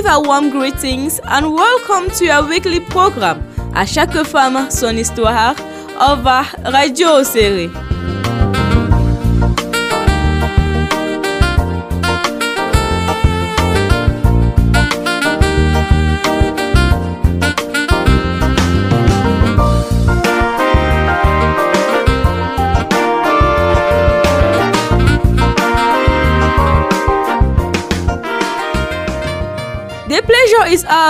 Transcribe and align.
receive 0.00 0.10
our 0.10 0.22
warm 0.22 0.50
greetings 0.50 1.20
and 1.24 1.52
welcome 1.52 2.08
to 2.10 2.28
our 2.28 2.48
weekly 2.48 2.80
program. 2.80 3.42
À 3.74 3.84
chaque 3.86 4.24
femme, 4.24 4.70
son 4.70 4.96
histoire. 4.96 5.54
Over 6.00 6.46
Radio 6.64 7.22
Série. 7.22 7.70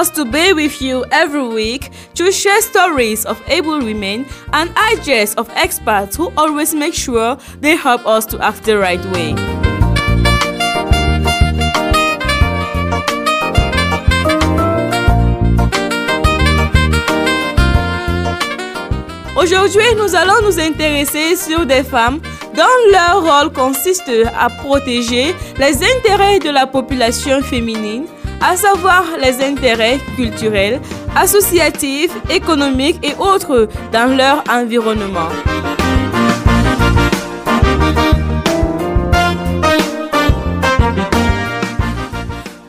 Ours 0.00 0.10
to 0.10 0.24
be 0.24 0.52
with 0.54 0.80
you 0.80 1.04
every 1.10 1.46
week 1.46 1.90
to 2.14 2.32
share 2.32 2.60
stories 2.62 3.26
of 3.26 3.42
able 3.48 3.78
women 3.78 4.24
and 4.52 4.70
ideas 4.92 5.34
of 5.34 5.50
experts 5.54 6.16
who 6.16 6.32
always 6.36 6.74
make 6.74 6.94
sure 6.94 7.36
they 7.60 7.76
help 7.76 8.06
us 8.06 8.24
to 8.24 8.38
act 8.40 8.64
the 8.64 8.78
right 8.78 9.04
way. 9.12 9.34
Aujourd'hui, 19.36 19.94
nous 19.96 20.14
allons 20.14 20.40
nous 20.44 20.58
intéresser 20.58 21.36
sur 21.36 21.66
des 21.66 21.82
femmes 21.82 22.20
dont 22.54 22.90
leur 22.92 23.22
rôle 23.22 23.52
consiste 23.52 24.10
à 24.38 24.48
protéger 24.48 25.34
les 25.58 25.82
intérêts 25.82 26.38
de 26.38 26.50
la 26.50 26.66
population 26.66 27.42
féminine 27.42 28.06
à 28.40 28.56
savoir 28.56 29.04
les 29.20 29.42
intérêts 29.44 29.98
culturels, 30.16 30.80
associatifs, 31.14 32.12
économiques 32.30 32.98
et 33.02 33.14
autres 33.18 33.68
dans 33.92 34.16
leur 34.16 34.42
environnement. 34.50 35.28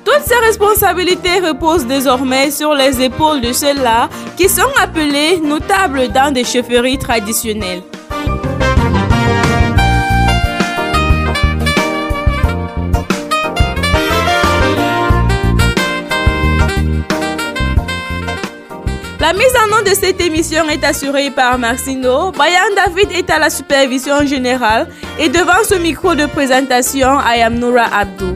Toutes 0.04 0.24
ces 0.26 0.36
responsabilités 0.36 1.40
reposent 1.40 1.86
désormais 1.86 2.52
sur 2.52 2.74
les 2.74 3.02
épaules 3.02 3.42
de 3.42 3.54
ceux-là 3.54 4.10
qui 4.38 4.50
sont 4.50 4.62
appelés 4.82 5.40
notables 5.42 6.10
dans 6.10 6.34
des 6.34 6.44
chefferies 6.44 6.98
traditionnelles. 6.98 7.82
La 19.32 19.38
mise 19.38 19.56
en 19.64 19.68
nom 19.78 19.82
de 19.82 19.96
cette 19.96 20.20
émission 20.20 20.68
est 20.68 20.84
assurée 20.84 21.32
par 21.32 21.58
Marcino. 21.58 22.34
Bayan 22.34 22.76
David 22.76 23.14
est 23.14 23.30
à 23.30 23.40
la 23.40 23.50
supervision 23.50 24.26
générale 24.26 24.90
et 25.18 25.30
devant 25.30 25.64
ce 25.64 25.76
micro 25.76 26.16
de 26.16 26.26
présentation, 26.26 27.18
I 27.22 27.40
am 27.42 27.58
Noura 27.58 27.86
Abdou. 27.94 28.36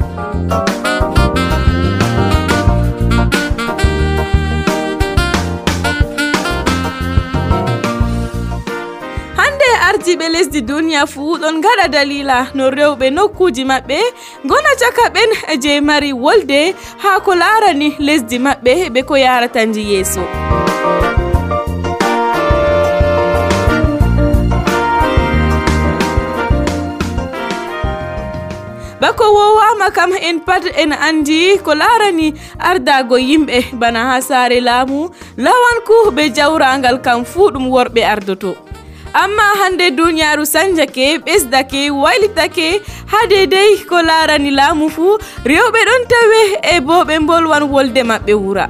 ardiɓe 9.89 10.27
lesdi 10.33 10.61
duniya 10.61 11.05
fuu 11.05 11.37
ɗon 11.41 11.59
gaɗa 11.63 11.87
dalila 11.93 12.47
no 12.55 12.69
rewɓe 12.69 13.09
nokkuji 13.15 13.63
maɓɓe 13.65 13.97
gona 14.45 14.71
caka 14.79 15.09
ɓen 15.13 15.29
je 15.61 15.79
mari 15.81 16.11
wolde 16.13 16.73
ha 17.03 17.19
ko 17.25 17.31
larani 17.35 17.95
lesdi 17.99 18.37
maɓɓe 18.39 18.89
ɓe 18.93 19.01
ko 19.05 19.15
yaratandi 19.15 19.81
yeeso 19.91 20.21
bako 29.05 29.25
wowama 29.37 29.87
kam 29.93 30.11
en 30.27 30.39
pat 30.47 30.65
en 30.81 30.91
andi 31.07 31.39
ko 31.65 31.73
larani 31.81 32.27
ardago 32.69 33.17
yimɓe 33.29 33.57
bana 33.81 34.01
ha 34.09 34.15
saare 34.27 34.57
laamu. 34.67 34.99
Lawanku 35.45 35.97
be 36.15 36.23
jawragal 36.37 36.97
kam 37.05 37.21
fuu 37.31 37.51
ɗum 37.53 37.65
worɓe 37.73 38.01
ardoto. 38.13 38.51
Amma 39.21 39.45
hande 39.61 39.85
duniyaru 39.97 40.45
sanjake 40.53 41.05
ɓesdake 41.25 41.81
waylitake 42.03 42.67
ha 43.11 43.19
dedei 43.29 43.77
ko 43.89 44.01
larani 44.09 44.51
laamu 44.59 44.89
fuu 44.95 45.13
rewɓe 45.51 45.79
ɗon 45.89 46.03
tawe 46.11 46.41
e 46.73 46.79
bo 46.87 46.95
ɓe 47.07 47.15
bolwan 47.27 47.63
wolde 47.73 48.01
maɓɓe 48.09 48.33
wura. 48.43 48.65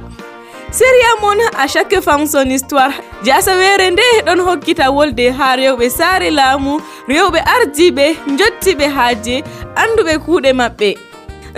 séria 0.76 1.12
moon 1.22 1.40
à 1.56 1.66
chaque 1.66 1.98
femme 2.02 2.26
son 2.26 2.48
histoire. 2.50 2.92
Jasawere 3.24 3.90
nde 3.90 4.06
ɗon 4.26 4.40
hokkita 4.46 4.90
wolde 4.96 5.26
ha 5.38 5.56
rewɓe 5.56 5.88
saare 5.98 6.28
laamu 6.38 6.72
rewɓe 7.08 7.40
ardiɓe 7.54 8.06
jottiɓe 8.38 8.86
haaje 8.96 9.36
anduɓe 9.82 10.14
kuuɗe 10.24 10.50
maɓɓe. 10.60 10.88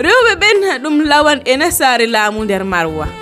Rewɓe 0.05 0.31
ɓen 0.41 0.57
ɗum 0.83 0.95
lawan 1.11 1.39
ena 1.45 1.67
saare 1.71 2.05
laamu 2.15 2.39
nder 2.45 2.63
marwa. 2.63 3.18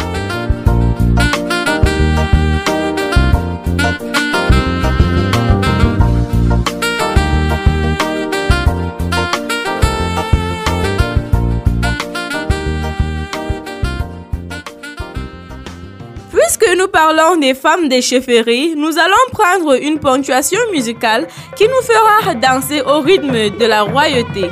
Nous 16.76 16.88
parlons 16.90 17.38
des 17.38 17.54
femmes 17.54 17.88
des 17.88 18.02
chefferies, 18.02 18.76
nous 18.76 18.98
allons 18.98 19.32
prendre 19.32 19.82
une 19.82 20.00
ponctuation 20.00 20.60
musicale 20.72 21.26
qui 21.56 21.64
nous 21.64 21.82
fera 21.82 22.36
danser 22.36 22.82
au 22.82 23.00
rythme 23.00 23.58
de 23.58 23.66
la 23.66 23.84
royauté. 23.84 24.50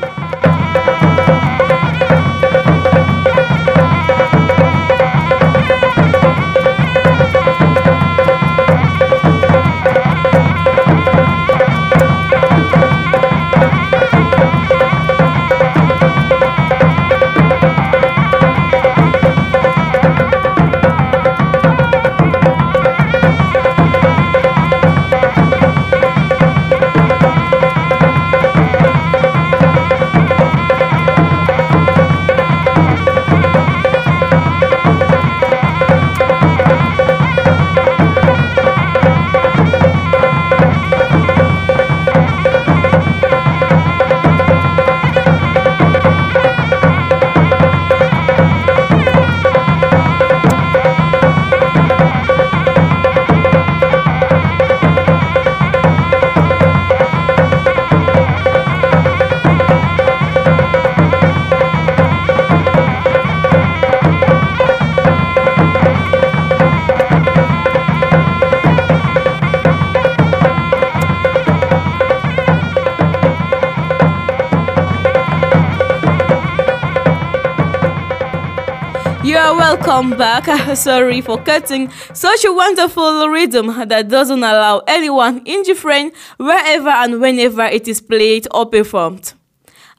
Welcome 79.96 80.18
back. 80.18 80.76
Sorry 80.76 81.22
for 81.22 81.42
cutting 81.42 81.90
such 82.14 82.44
a 82.44 82.52
wonderful 82.52 83.30
rhythm 83.30 83.68
that 83.88 84.10
doesn't 84.10 84.44
allow 84.44 84.82
anyone 84.88 85.42
indifferent 85.46 86.14
wherever 86.38 86.90
and 86.90 87.22
whenever 87.22 87.64
it 87.64 87.88
is 87.88 88.02
played 88.02 88.46
or 88.54 88.66
performed. 88.66 89.34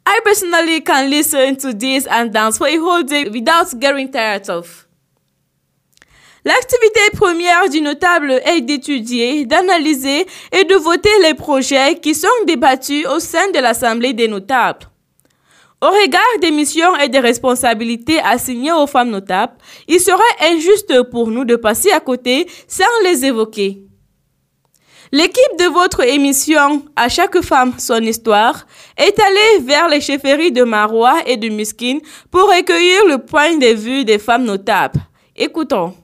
I 0.05 0.21
personally 0.23 0.83
can 0.83 1.09
listen 1.09 1.57
to 1.57 1.73
this 1.73 2.07
and 2.09 2.31
dance 2.31 2.59
for 2.59 2.67
a 2.67 2.77
whole 2.77 3.05
day 3.05 3.29
without 3.31 3.73
getting 3.81 4.13
tired 4.13 4.51
of. 4.51 4.87
L'activité 6.45 7.01
première 7.15 7.69
du 7.71 7.81
notable 7.81 8.33
est 8.45 8.61
d'étudier, 8.61 9.47
d'analyser 9.47 10.27
et 10.53 10.65
de 10.65 10.75
voter 10.77 11.19
les 11.23 11.35
projets 11.35 11.99
qui 12.01 12.15
sont 12.15 12.45
débattus 12.47 13.07
au 13.07 13.19
sein 13.19 13.51
de 13.51 13.59
l'Assemblée 13.61 14.13
des 14.13 14.29
notables. 14.29 14.87
Au 15.83 15.89
regard 15.89 16.39
des 16.41 16.51
missions 16.51 16.97
et 16.97 17.09
des 17.11 17.19
responsabilités 17.19 18.19
assignées 18.21 18.73
aux 18.73 18.87
femmes 18.87 19.11
notables, 19.11 19.53
il 19.87 20.01
serait 20.01 20.23
injuste 20.51 21.03
pour 21.11 21.29
nous 21.29 21.45
de 21.45 21.57
passer 21.57 21.91
à 21.91 22.01
côté 22.01 22.47
sans 22.67 22.85
les 23.05 23.27
évoquer. 23.27 23.83
L'équipe 25.13 25.59
de 25.59 25.67
votre 25.67 26.03
émission 26.03 26.83
À 26.97 27.09
chaque 27.09 27.41
femme 27.43 27.75
son 27.79 28.01
histoire 28.01 28.67
est 28.97 29.21
allée 29.21 29.65
vers 29.65 29.89
les 29.89 30.01
chefferies 30.01 30.51
de 30.51 30.65
Marois 30.65 31.21
et 31.27 31.37
de 31.37 31.49
Miskin 31.49 31.99
pour 32.31 32.49
recueillir 32.49 33.07
le 33.07 33.19
point 33.19 33.57
de 33.57 33.75
vue 33.75 34.05
des 34.05 34.19
femmes 34.19 34.45
notables. 34.45 35.01
Écoutons. 35.37 35.95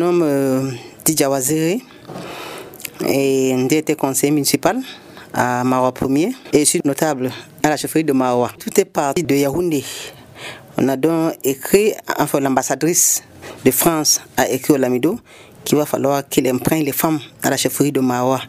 Nomme 0.00 0.22
euh, 0.22 0.70
Tidja 1.04 1.28
Waziri 1.28 1.82
et 3.06 3.54
j'ai 3.68 3.78
été 3.78 3.94
conseiller 3.94 4.32
municipal 4.32 4.78
à 5.34 5.62
Marois 5.62 5.92
1er 5.92 6.32
et 6.54 6.60
je 6.60 6.64
suis 6.64 6.80
notable 6.86 7.30
à 7.62 7.68
la 7.68 7.76
chefferie 7.76 8.02
de 8.02 8.14
Marois. 8.14 8.50
Tout 8.58 8.80
est 8.80 8.86
parti 8.86 9.22
de 9.22 9.34
Yaoundé. 9.34 9.84
On 10.78 10.88
a 10.88 10.96
donc 10.96 11.34
écrit, 11.44 11.92
enfin 12.18 12.40
l'ambassadrice 12.40 13.22
de 13.62 13.70
France 13.70 14.22
a 14.38 14.48
écrit 14.48 14.72
au 14.72 14.78
Lamido 14.78 15.20
qu'il 15.64 15.76
va 15.76 15.84
falloir 15.84 16.26
qu'il 16.26 16.48
imprègne 16.48 16.84
les 16.84 16.92
femmes 16.92 17.20
à 17.42 17.50
la 17.50 17.58
chefferie 17.58 17.92
de 17.92 18.00
Marois. 18.00 18.40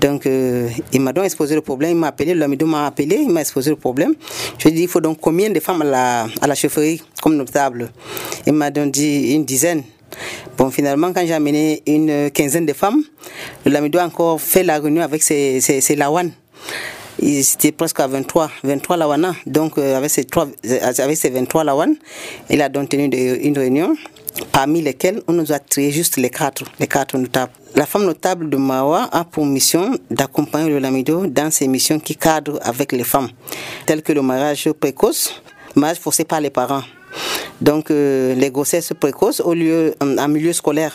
Donc, 0.00 0.26
euh, 0.26 0.68
il 0.92 1.00
m'a 1.00 1.12
donc 1.12 1.24
exposé 1.24 1.56
le 1.56 1.60
problème, 1.60 1.90
il 1.90 1.96
m'a 1.96 2.06
appelé, 2.06 2.32
Lamido 2.32 2.66
m'a 2.66 2.86
appelé, 2.86 3.16
il 3.16 3.30
m'a 3.30 3.40
exposé 3.40 3.70
le 3.70 3.76
problème. 3.76 4.14
Je 4.58 4.68
lui 4.68 4.70
ai 4.70 4.76
dit, 4.76 4.82
il 4.82 4.88
faut 4.88 5.00
donc 5.00 5.18
combien 5.20 5.50
de 5.50 5.58
femmes 5.58 5.82
à 5.82 5.84
la, 5.84 6.28
à 6.40 6.46
la 6.46 6.54
chefferie 6.54 7.02
comme 7.20 7.34
notable? 7.34 7.90
Il 8.46 8.52
m'a 8.52 8.70
donc 8.70 8.92
dit 8.92 9.34
une 9.34 9.44
dizaine. 9.44 9.82
Bon, 10.56 10.70
finalement, 10.70 11.12
quand 11.12 11.24
j'ai 11.26 11.34
amené 11.34 11.82
une 11.86 12.30
quinzaine 12.30 12.66
de 12.66 12.72
femmes, 12.72 13.02
le 13.64 13.70
Lamido 13.70 13.98
a 13.98 14.04
encore 14.04 14.40
fait 14.40 14.62
la 14.64 14.78
réunion 14.78 15.02
avec 15.02 15.22
ses, 15.22 15.60
ses, 15.60 15.80
ses 15.80 15.96
lawan. 15.96 16.30
C'était 17.20 17.72
presque 17.72 17.98
à 18.00 18.06
23, 18.06 18.50
23 18.62 18.96
lawana. 18.96 19.34
Donc, 19.46 19.76
euh, 19.76 19.96
avec, 19.96 20.10
ces 20.10 20.24
trois, 20.24 20.46
avec 20.98 21.16
ces 21.16 21.30
23 21.30 21.64
lawan, 21.64 21.94
il 22.48 22.62
a 22.62 22.68
donc 22.68 22.88
tenu 22.90 23.04
une 23.06 23.58
réunion, 23.58 23.96
parmi 24.52 24.82
lesquelles 24.82 25.22
on 25.26 25.32
nous 25.32 25.52
a 25.52 25.58
trié 25.58 25.90
juste 25.90 26.16
les 26.16 26.30
quatre, 26.30 26.64
les 26.78 26.86
quatre 26.86 27.18
notables. 27.18 27.52
La 27.74 27.86
femme 27.86 28.04
notable 28.04 28.48
de 28.48 28.56
Mawa 28.56 29.08
a 29.12 29.24
pour 29.24 29.44
mission 29.46 29.96
d'accompagner 30.10 30.70
le 30.70 30.78
Lamido 30.78 31.26
dans 31.26 31.50
ses 31.50 31.68
missions 31.68 31.98
qui 31.98 32.16
cadrent 32.16 32.58
avec 32.62 32.92
les 32.92 33.04
femmes, 33.04 33.28
telles 33.84 34.02
que 34.02 34.12
le 34.12 34.22
mariage 34.22 34.70
précoce, 34.72 35.42
mariage 35.74 35.98
forcé 35.98 36.24
par 36.24 36.40
les 36.40 36.50
parents. 36.50 36.82
Donc, 37.60 37.90
euh, 37.90 38.34
les 38.34 38.50
grossesses 38.50 38.92
précoces 38.98 39.40
au 39.40 39.54
lieu, 39.54 39.94
en 40.00 40.28
milieu 40.28 40.52
scolaire, 40.52 40.94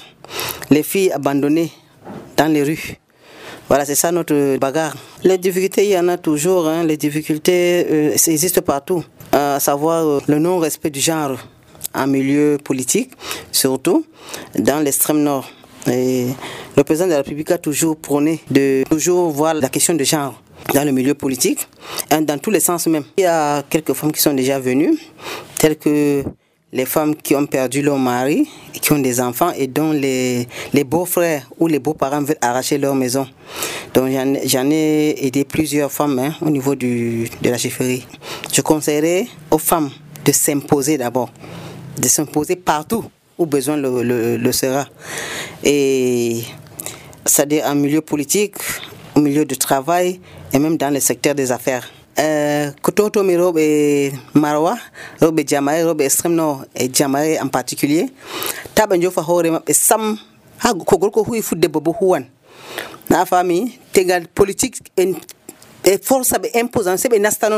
les 0.69 0.83
filles 0.83 1.12
abandonnées 1.12 1.71
dans 2.38 2.48
les 2.48 2.63
rues. 2.63 2.98
Voilà, 3.68 3.86
c'est 3.86 3.95
ça 3.95 4.12
notre 4.12 4.57
bagarre. 4.57 4.95
Les 5.24 5.38
difficultés, 5.38 5.86
il 5.86 5.92
y 5.92 5.98
en 5.98 6.07
a 6.07 6.18
toujours. 6.18 6.68
Hein. 6.68 6.83
Les 6.83 6.98
difficultés 6.98 7.86
euh, 7.89 8.12
existent 8.27 8.62
partout. 8.62 9.04
à 9.31 9.60
savoir 9.60 10.06
euh, 10.06 10.19
le 10.27 10.38
non-respect 10.39 10.89
du 10.92 11.00
genre 11.00 11.38
en 11.95 12.07
milieu 12.07 12.57
politique, 12.63 13.12
surtout 13.51 14.06
dans 14.57 14.80
l'extrême 14.80 15.21
nord. 15.21 15.50
Le 15.86 16.83
président 16.83 17.06
de 17.07 17.12
la 17.12 17.18
République 17.18 17.51
a 17.51 17.57
toujours 17.57 17.98
prôné 17.98 18.42
de 18.50 18.83
toujours 18.89 19.30
voir 19.31 19.54
la 19.54 19.69
question 19.69 19.94
de 19.94 20.04
genre 20.04 20.43
dans 20.74 20.83
le 20.83 20.92
milieu 20.92 21.13
politique, 21.13 21.68
hein, 22.12 22.21
dans 22.21 22.38
tous 22.38 22.51
les 22.51 22.60
sens 22.60 22.88
même. 22.88 23.04
Il 23.18 23.24
y 23.24 23.25
a 23.25 23.63
quelques 23.63 23.94
femmes 23.94 24.12
qui 24.12 24.21
sont 24.21 24.33
déjà 24.33 24.60
venues, 24.60 24.98
telles 25.57 25.77
que 25.77 26.24
les 26.74 26.86
femmes 26.86 27.15
qui 27.15 27.36
ont 27.36 27.45
perdu 27.45 27.83
leur 27.83 28.00
mari, 28.00 28.50
qui 28.74 28.92
ont 28.92 29.00
des 29.00 29.21
enfants 29.21 29.51
et 29.56 29.68
dont 29.68 29.92
les, 29.92 30.48
beaux-frères 30.83 31.48
ou 31.60 31.68
les 31.68 31.77
beaux-parents 31.77 32.24
veulent 32.24 32.38
arracher 32.42 32.80
leur 32.80 32.95
maison. 32.95 33.27
Donc 33.94 34.10
j'en 34.45 34.71
ai 34.71 35.15
aidé 35.25 35.45
plusieurs 35.45 35.92
femmes 35.92 36.18
hein, 36.18 36.33
au 36.42 36.50
niveau 36.50 36.74
du, 36.74 37.30
de 37.42 37.50
la 37.50 37.60
chefferie. 37.60 38.06
Je 38.51 38.62
conseillerais 38.62 39.27
aux 39.51 39.60
femmes 39.60 39.92
de 40.25 40.31
s'imposer 40.31 40.98
d'abord, 40.98 41.30
de 42.01 42.07
s'imposer 42.07 42.56
partout 42.56 43.06
où 43.38 43.45
besoin 43.45 43.77
le, 43.77 44.38
le, 44.38 44.51
sera. 44.51 44.88
Et 45.63 46.42
c'est-à-dire 47.25 47.65
en 47.65 47.75
milieu 47.75 48.01
politique, 48.01 48.56
au 49.15 49.19
milieu 49.19 49.45
du 49.45 49.57
travail 49.57 50.19
et 50.54 50.60
même 50.60 50.78
dans 50.78 50.94
le 50.94 51.00
secteur 51.00 51.36
des 51.36 51.52
affaires. 51.52 51.90
ko 52.82 52.92
totomi 52.92 53.36
rewɓe 53.36 54.14
marwa 54.36 54.78
rewɓe 55.20 55.48
jamare 55.48 55.84
rewɓe 55.84 56.04
extrême 56.06 56.36
nord 56.36 56.66
e 56.76 56.88
jamare 56.94 57.40
en 57.42 57.48
particulier. 57.48 58.06
Taɓa 58.76 59.02
jofa 59.02 59.24
sam 59.74 60.18
ha 60.60 60.74
ko 60.74 60.98
gorko 60.98 61.24
huwi 61.24 61.42
fu 61.42 61.56
debbo 61.56 61.80
bo 61.82 61.92
huwan 61.92 62.26
na 63.10 63.26
fami 63.26 63.80
tegal 63.92 64.27
politique 64.27 64.77
en 64.98 65.13
ɓe 65.84 65.98
force 66.04 66.34
ɓe 66.38 66.51
imposant 66.60 66.98
se 66.98 67.08
ɓe 67.08 67.20
nasta 67.20 67.50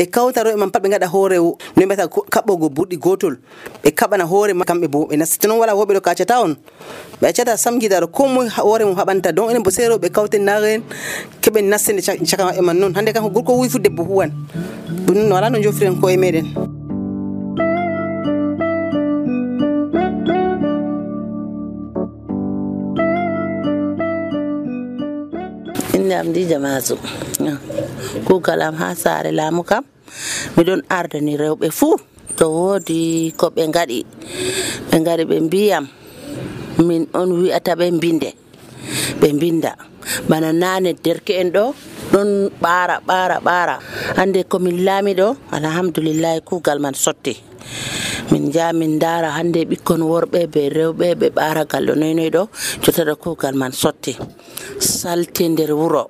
ɓe 0.00 0.06
kawta 0.08 0.42
rewɓe 0.44 0.56
man 0.56 0.70
pat 0.70 0.82
ɓe 0.82 0.88
gaɗa 0.88 1.06
hoore 1.12 1.36
no 1.36 1.56
mbiyata 1.76 2.08
kaɓɓogo 2.08 2.68
burɗi 2.74 2.96
gotol. 2.96 3.36
Ɓe 3.84 3.90
kaɓana 3.92 4.24
hoore 4.24 4.52
ma 4.54 4.64
kamɓe 4.64 4.88
bo 4.88 5.04
ɓe 5.08 5.16
nasti. 5.18 5.46
Noon 5.46 5.58
wala 5.60 5.74
woɓe 5.74 5.92
ɗo 5.96 6.00
kacata 6.00 6.40
on. 6.40 6.56
Ɓe 7.20 7.26
accata 7.28 7.56
sam 7.58 7.74
samgidaɗo 7.74 8.06
ko 8.10 8.26
moe 8.28 8.48
hoore 8.48 8.84
mum 8.84 8.96
haɓanta. 8.96 9.32
Donc 9.34 9.50
enen 9.50 9.62
bo 9.62 9.70
sey 9.70 9.88
rewɓe 9.88 10.08
kawten 10.10 10.44
naaren 10.44 10.82
keɓen 11.42 11.68
nastede 11.68 12.00
caka 12.02 12.44
maɓɓe 12.44 12.58
e 12.58 12.62
man 12.62 12.78
noon 12.80 12.94
hannde 12.94 13.12
kam 13.12 13.24
ko 13.24 13.30
gorko 13.30 13.52
wuyi 13.60 13.68
fu 13.70 13.78
debbo 13.78 14.02
huwan. 14.04 14.30
Ɗum 15.06 15.14
noon 15.16 15.32
wala 15.32 15.50
no 15.50 15.58
jofiren 15.60 16.00
koye 16.00 16.16
meɗen. 16.16 16.79
Ah. 26.20 26.26
am 26.26 26.32
dija 26.36 26.60
masu 26.60 26.96
kugalam 28.28 28.76
ha 28.76 28.92
saare 28.94 29.32
laamu 29.32 29.62
kam. 29.64 29.84
Miɗon 30.56 30.80
ardani 30.98 31.32
rewɓe 31.40 31.68
fuu 31.78 31.96
to 32.36 32.44
woodi 32.56 33.32
ko 33.40 33.46
ɓe 33.56 33.62
ngaɗi. 33.70 33.98
Ɓe 34.90 34.96
ngari 35.00 35.24
ɓe 35.30 35.36
mbiyam. 35.46 35.84
Min 36.86 37.02
on 37.20 37.28
wi'ata 37.40 37.72
ɓe 37.80 37.86
mbinde. 37.96 38.30
Ɓe 39.20 39.28
mbinda. 39.36 39.72
Bana 40.28 40.48
nane 40.62 40.90
derke 41.04 41.32
en 41.40 41.48
ɗo 41.56 41.64
ɗon 42.12 42.28
ɓaara 42.62 42.96
ɓaara 43.08 43.36
ɓaara. 43.46 43.74
Hannde 44.18 44.40
komin 44.50 44.84
laami 44.86 45.12
ɗo 45.20 45.28
alhamdulillahi 45.56 46.40
kuugal 46.48 46.78
man 46.84 46.94
sotti. 46.94 47.34
Min 48.30 48.50
jaa 48.54 48.72
min 48.72 48.96
ndaara 48.96 49.30
hannde 49.36 49.60
ɓikkon 49.70 50.02
worɓe 50.10 50.40
be 50.52 50.62
rewɓe 50.76 51.08
ɓe 51.20 51.26
ɓaaragal 51.36 51.84
ɗo 51.88 51.94
noynoy 52.00 52.30
ɗo 52.34 52.42
jottaɗo 52.82 53.14
kuugal 53.22 53.54
man 53.60 53.72
sotti. 53.72 54.12
Salti 54.98 55.44
nder 55.48 55.70
wuro. 55.80 56.04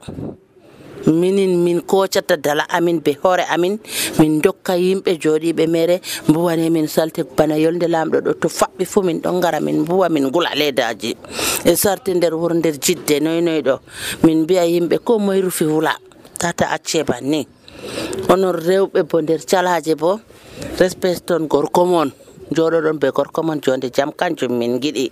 minin 1.07 1.65
min 1.65 1.81
kocata 1.83 2.37
dala 2.37 2.65
amin 2.69 3.01
be 3.01 3.13
hoore 3.23 3.45
amin. 3.49 3.79
Min 4.19 4.41
dokka 4.41 4.75
yimɓe 4.77 5.19
jooɗiɓe 5.23 5.67
mere. 5.69 6.01
Mbuwani 6.29 6.71
min 6.71 6.87
salte 6.89 7.25
bana 7.37 7.57
yolde 7.57 7.87
lamɗo 7.89 8.19
ɗo 8.21 8.33
to 8.41 8.49
faɓɓi 8.49 8.85
fuu 8.87 9.03
min 9.03 9.21
ɗon 9.21 9.41
gara 9.41 9.61
min 9.61 9.81
mbuwa 9.81 10.09
min 10.09 10.25
ngula 10.29 10.51
ledaji. 10.55 11.17
E 11.65 11.77
sarti 11.77 12.15
nder 12.15 12.35
wuro 12.35 12.55
nder 12.55 12.75
jidde 12.85 13.21
noynoy 13.21 13.61
ɗo. 13.63 13.79
Min 14.25 14.43
mbiya 14.43 14.65
yimɓe 14.65 14.99
ko 15.05 15.19
moye 15.19 15.41
rufi 15.41 15.65
wula. 15.65 15.95
Tata 16.39 16.67
acce 16.71 17.05
banni 17.05 17.47
onon 18.29 18.53
rewɓe 18.53 19.03
bo 19.09 19.21
nder 19.21 19.41
calaje 19.51 19.95
bo. 19.97 20.21
Respecton 20.79 21.47
gorko 21.49 21.85
mon. 21.87 22.11
Joɗoɗon 22.55 22.99
be 22.99 23.11
gorko 23.11 23.43
mon 23.43 23.61
jonde 23.61 23.91
jaam 23.93 24.13
kanjum 24.13 24.53
min 24.59 24.81
giɗi. 24.81 25.11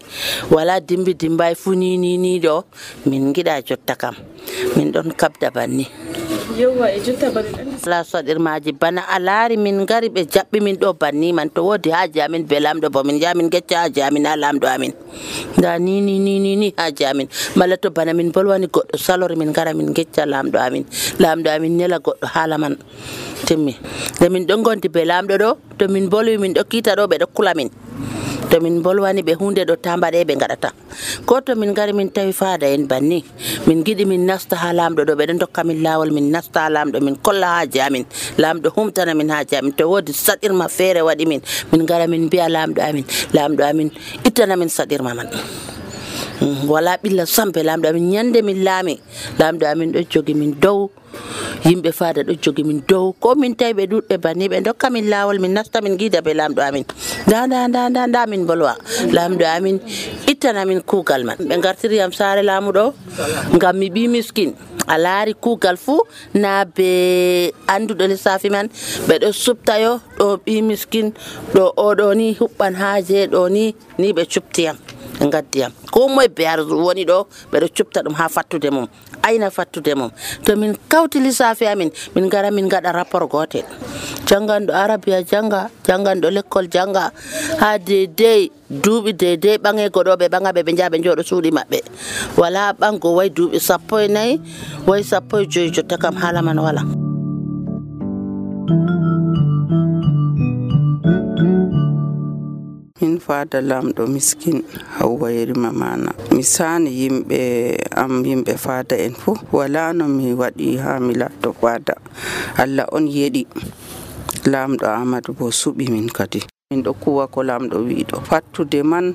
Wala 0.50 0.80
dimbi 0.80 1.14
dimbay 1.14 1.54
fu 1.54 1.75
ni 1.75 1.97
ni 1.97 2.18
ni 2.18 2.40
ɗo 2.40 2.64
min 3.07 3.33
giɗa 3.35 3.62
jotta 3.66 3.95
kam. 3.95 4.14
Min 4.76 4.92
ɗon 4.92 5.12
kabda 5.16 5.50
banni. 5.50 5.87
Yewwa 6.59 6.90
e 6.90 7.00
jotta 7.00 7.30
la 7.87 8.02
soɗirmaji 8.04 8.73
bana 8.80 9.02
a 9.08 9.18
laari 9.18 9.56
min 9.56 9.85
gari 9.87 10.08
ɓe 10.08 10.23
jaɓɓi 10.32 10.58
min 10.61 10.76
ɗo 10.76 10.92
banni 11.00 11.32
man 11.32 11.49
to 11.50 11.61
woodi 11.62 11.90
haaji 11.90 12.20
amin 12.20 12.44
be 12.47 12.56
bo 12.92 13.02
min 13.04 13.20
jaha 13.20 13.35
min 13.37 13.49
gecca 13.50 13.76
haaji 13.87 14.00
amin 14.02 14.25
ha 14.26 14.35
lamɗo 14.37 14.66
amin. 14.75 14.92
Nda 15.58 15.78
ni 15.78 16.00
ni 16.00 16.18
ni 16.18 16.38
ni 16.40 16.56
ni 16.56 16.75
haaji 16.76 17.04
amin 17.04 17.28
to 17.82 17.90
bana 17.90 18.12
min 18.14 18.30
bolwani 18.32 18.66
goɗɗo 18.66 18.97
salore 18.97 19.37
min 19.37 19.52
gara 19.52 19.73
min 19.75 19.92
gecca 19.94 20.25
lamɗo 20.26 20.58
amin. 20.58 20.85
Lamɗo 21.18 21.49
amin 21.56 21.76
nela 21.76 21.99
goɗɗo 21.99 22.26
haala 22.35 22.58
man. 22.58 22.76
Timmi. 23.47 23.75
Nde 24.20 24.28
min 24.30 24.47
ɗon 24.47 24.62
gondi 24.62 24.88
be 24.88 25.04
lamɗo 25.04 25.35
ɗo 25.38 25.56
to 25.78 25.88
min 25.88 26.08
bolwi 26.08 26.38
min 26.38 26.54
ɗo 26.54 26.62
kiita 26.70 26.94
ɗo 26.97 27.06
ɓe 27.06 27.16
ɗo 27.23 27.26
kula 27.35 27.54
min 27.54 27.70
to 28.50 28.61
min 28.61 28.83
bolwani 28.83 29.23
ɓe 29.23 29.33
hunde 29.40 29.62
ɗo 29.69 29.75
tambaɗe 29.85 30.25
ɓe 30.28 30.35
gaɗata 30.40 30.69
ko 31.26 31.40
to 31.40 31.55
min 31.55 31.75
gari 31.75 31.93
min 31.93 32.09
tawi 32.11 32.33
faada 32.33 32.67
en 32.67 32.87
banni. 32.88 33.25
Min 33.67 33.85
giɗi 33.85 34.05
min 34.07 34.25
nasta 34.26 34.57
ha 34.57 34.73
lamɗo 34.73 35.02
ɗo 35.09 35.14
ɓeɗo 35.19 35.38
dokka 35.40 35.64
min 35.64 35.83
lawol 35.83 36.11
min 36.12 36.31
nasta 36.33 36.61
ha 36.64 36.69
lamɗo 36.71 37.00
min 37.07 37.17
kolla 37.17 37.47
haaji 37.61 37.81
amin 37.81 38.05
lamɗo 38.38 38.69
humtana 38.76 39.14
min 39.14 39.28
haaji 39.28 39.55
amin 39.57 39.73
to 39.78 39.85
wodi 39.88 40.12
saɗirma 40.12 40.69
feere 40.69 41.00
waɗi 41.09 41.26
min. 41.26 41.40
Min 41.73 41.87
gara 41.87 42.07
min 42.07 42.26
mbiya 42.26 42.47
lamɗo 42.49 42.81
amin 42.88 43.05
lamɗo 43.37 43.62
amin 43.71 43.90
ittana 44.25 44.57
min 44.59 44.69
saɗirma 44.69 45.12
man. 45.17 45.28
Wala 46.67 46.97
ɓilla 47.02 47.26
sampe 47.26 47.61
lamɗo 47.62 47.88
amin 47.90 48.11
ñande 48.12 48.43
min 48.43 48.64
laami. 48.64 48.99
Lamɗo 49.38 49.64
amin 49.73 49.93
ɗo 49.93 50.00
jogi 50.11 50.35
min 50.35 50.52
dow 50.61 50.90
yimɓe 51.64 51.90
faada 51.98 52.22
ɗo 52.22 52.32
jogi 52.42 52.62
min 52.64 52.80
dow 52.88 53.12
ko 53.22 53.34
min 53.34 53.54
tawi 53.58 53.72
ɓe 53.78 53.84
ɗuɗɓe 53.90 54.14
banni 54.25 54.48
ɓe 54.52 54.58
dokka 54.66 54.90
min 54.90 55.06
laawol 55.12 55.38
min 55.42 55.52
nasta 55.56 55.80
min 55.84 55.96
guida 55.98 56.20
ɓe 56.26 56.32
lamɗo 56.40 56.60
amin. 56.68 56.84
Nda 57.26 57.46
nda 57.46 57.58
nda 57.68 57.80
nda 57.90 58.02
nda 58.10 58.20
min 58.30 58.42
bolwa 58.48 58.72
lamɗo 59.16 59.44
amin 59.56 59.76
ittana 60.32 60.64
min 60.66 60.80
kuugal 60.90 61.22
man. 61.25 61.37
Ɓe 61.48 61.54
gartiriyam 61.64 62.12
saare 62.18 62.42
laamuɗo 62.42 62.84
ngam 63.56 63.76
mi 63.80 63.88
ɓi 63.94 64.02
miskin. 64.14 64.50
A 64.88 64.96
laari 65.04 65.34
kuugal 65.34 65.76
fuu 65.84 66.00
na 66.34 66.64
be 66.64 66.88
annduɗo 67.75 68.04
lissafi 68.12 68.48
man. 68.50 68.66
Ɓeɗo 69.08 69.28
suptayo 69.44 70.00
ɗo 70.18 70.26
ɓi 70.44 70.62
miskin 70.62 71.06
ɗo 71.54 71.64
oɗo 71.87 72.06
ni 72.14 72.26
huɓɓan 72.40 72.75
haa 72.80 73.00
ɗo 73.32 73.40
ni 73.56 73.75
ni 73.98 74.12
ɓe 74.16 74.22
cuptiyam 74.32 74.76
ɓe 75.18 75.26
gaddiyam 75.32 75.72
ko 75.90 76.08
moye 76.08 76.28
be 76.28 76.44
ar 76.46 76.60
woni 76.60 77.04
ɗo 77.04 77.18
ɓeɗo 77.52 77.66
cupta 77.76 78.02
ɗum 78.04 78.14
ha 78.14 78.28
fattude 78.28 78.70
mum. 78.70 78.87
ayna 79.22 79.50
fattude 79.50 79.94
mum. 79.96 80.10
To 80.44 80.56
min 80.56 80.75
kawti 80.88 81.20
lissafi 81.20 81.66
amin 81.66 81.90
min 82.14 82.28
gara 82.28 82.50
min 82.50 82.68
gaɗa 82.68 82.92
rapport 82.92 83.28
gotel. 83.30 83.64
Janganɗo 84.26 84.72
arabia 84.72 85.22
janga 85.22 85.70
janganɗo 85.87 86.28
l'école 86.30 86.68
janga 86.68 87.12
ha 87.60 87.78
dedey 87.78 88.50
duuɓi 88.70 89.12
dedey 89.16 89.56
ɓange 89.58 89.88
goɗoɓe 89.94 90.28
ɓangaɓe 90.28 90.60
ɓe 90.66 90.72
jaha 90.76 90.90
ɓe 90.92 90.98
jooɗo 91.04 91.22
suuɗi 91.28 91.50
maɓɓe. 91.56 91.78
Wala 92.37 92.72
ɓango 92.80 93.14
way 93.16 93.28
duuɓi 93.30 93.58
sappo 93.60 93.98
e 93.98 94.08
nayyi 94.08 94.40
way 94.87 95.02
sappo 95.02 95.38
e 95.40 95.46
joyi 95.46 95.70
jotta 95.75 95.96
kam 95.96 96.14
haala 96.16 96.42
man 96.42 96.58
wala. 96.58 96.82
min 103.00 103.19
fada 103.21 103.61
lamɗo 103.62 104.07
miskin 104.07 104.62
hawwa 104.99 105.31
yerima 105.33 105.71
mana 105.73 106.11
mi 106.35 106.43
sani 106.43 106.90
yimɓe 106.90 107.40
am 107.95 108.23
yimɓe 108.25 108.52
fada 108.59 108.97
en 108.99 109.14
fo 109.14 109.33
wala 109.52 109.93
no 109.93 110.05
mi 110.09 110.35
waɗi 110.35 110.76
ha 110.83 110.99
mi 111.00 111.14
latto 111.14 111.52
fada 111.61 111.95
allah 112.59 112.87
on 112.93 113.07
yeɗi. 113.07 113.47
Lamɗo 114.52 114.87
amadou 114.87 115.35
bo 115.38 115.47
suɓi 115.50 115.85
min 115.93 116.09
kadi. 116.09 116.40
min 116.70 116.82
ɗo 116.84 116.92
kuwa 117.00 117.25
ko 117.32 117.40
lamɗo 117.48 117.78
wiɗo 117.88 118.16
fattude 118.28 118.82
man 118.84 119.14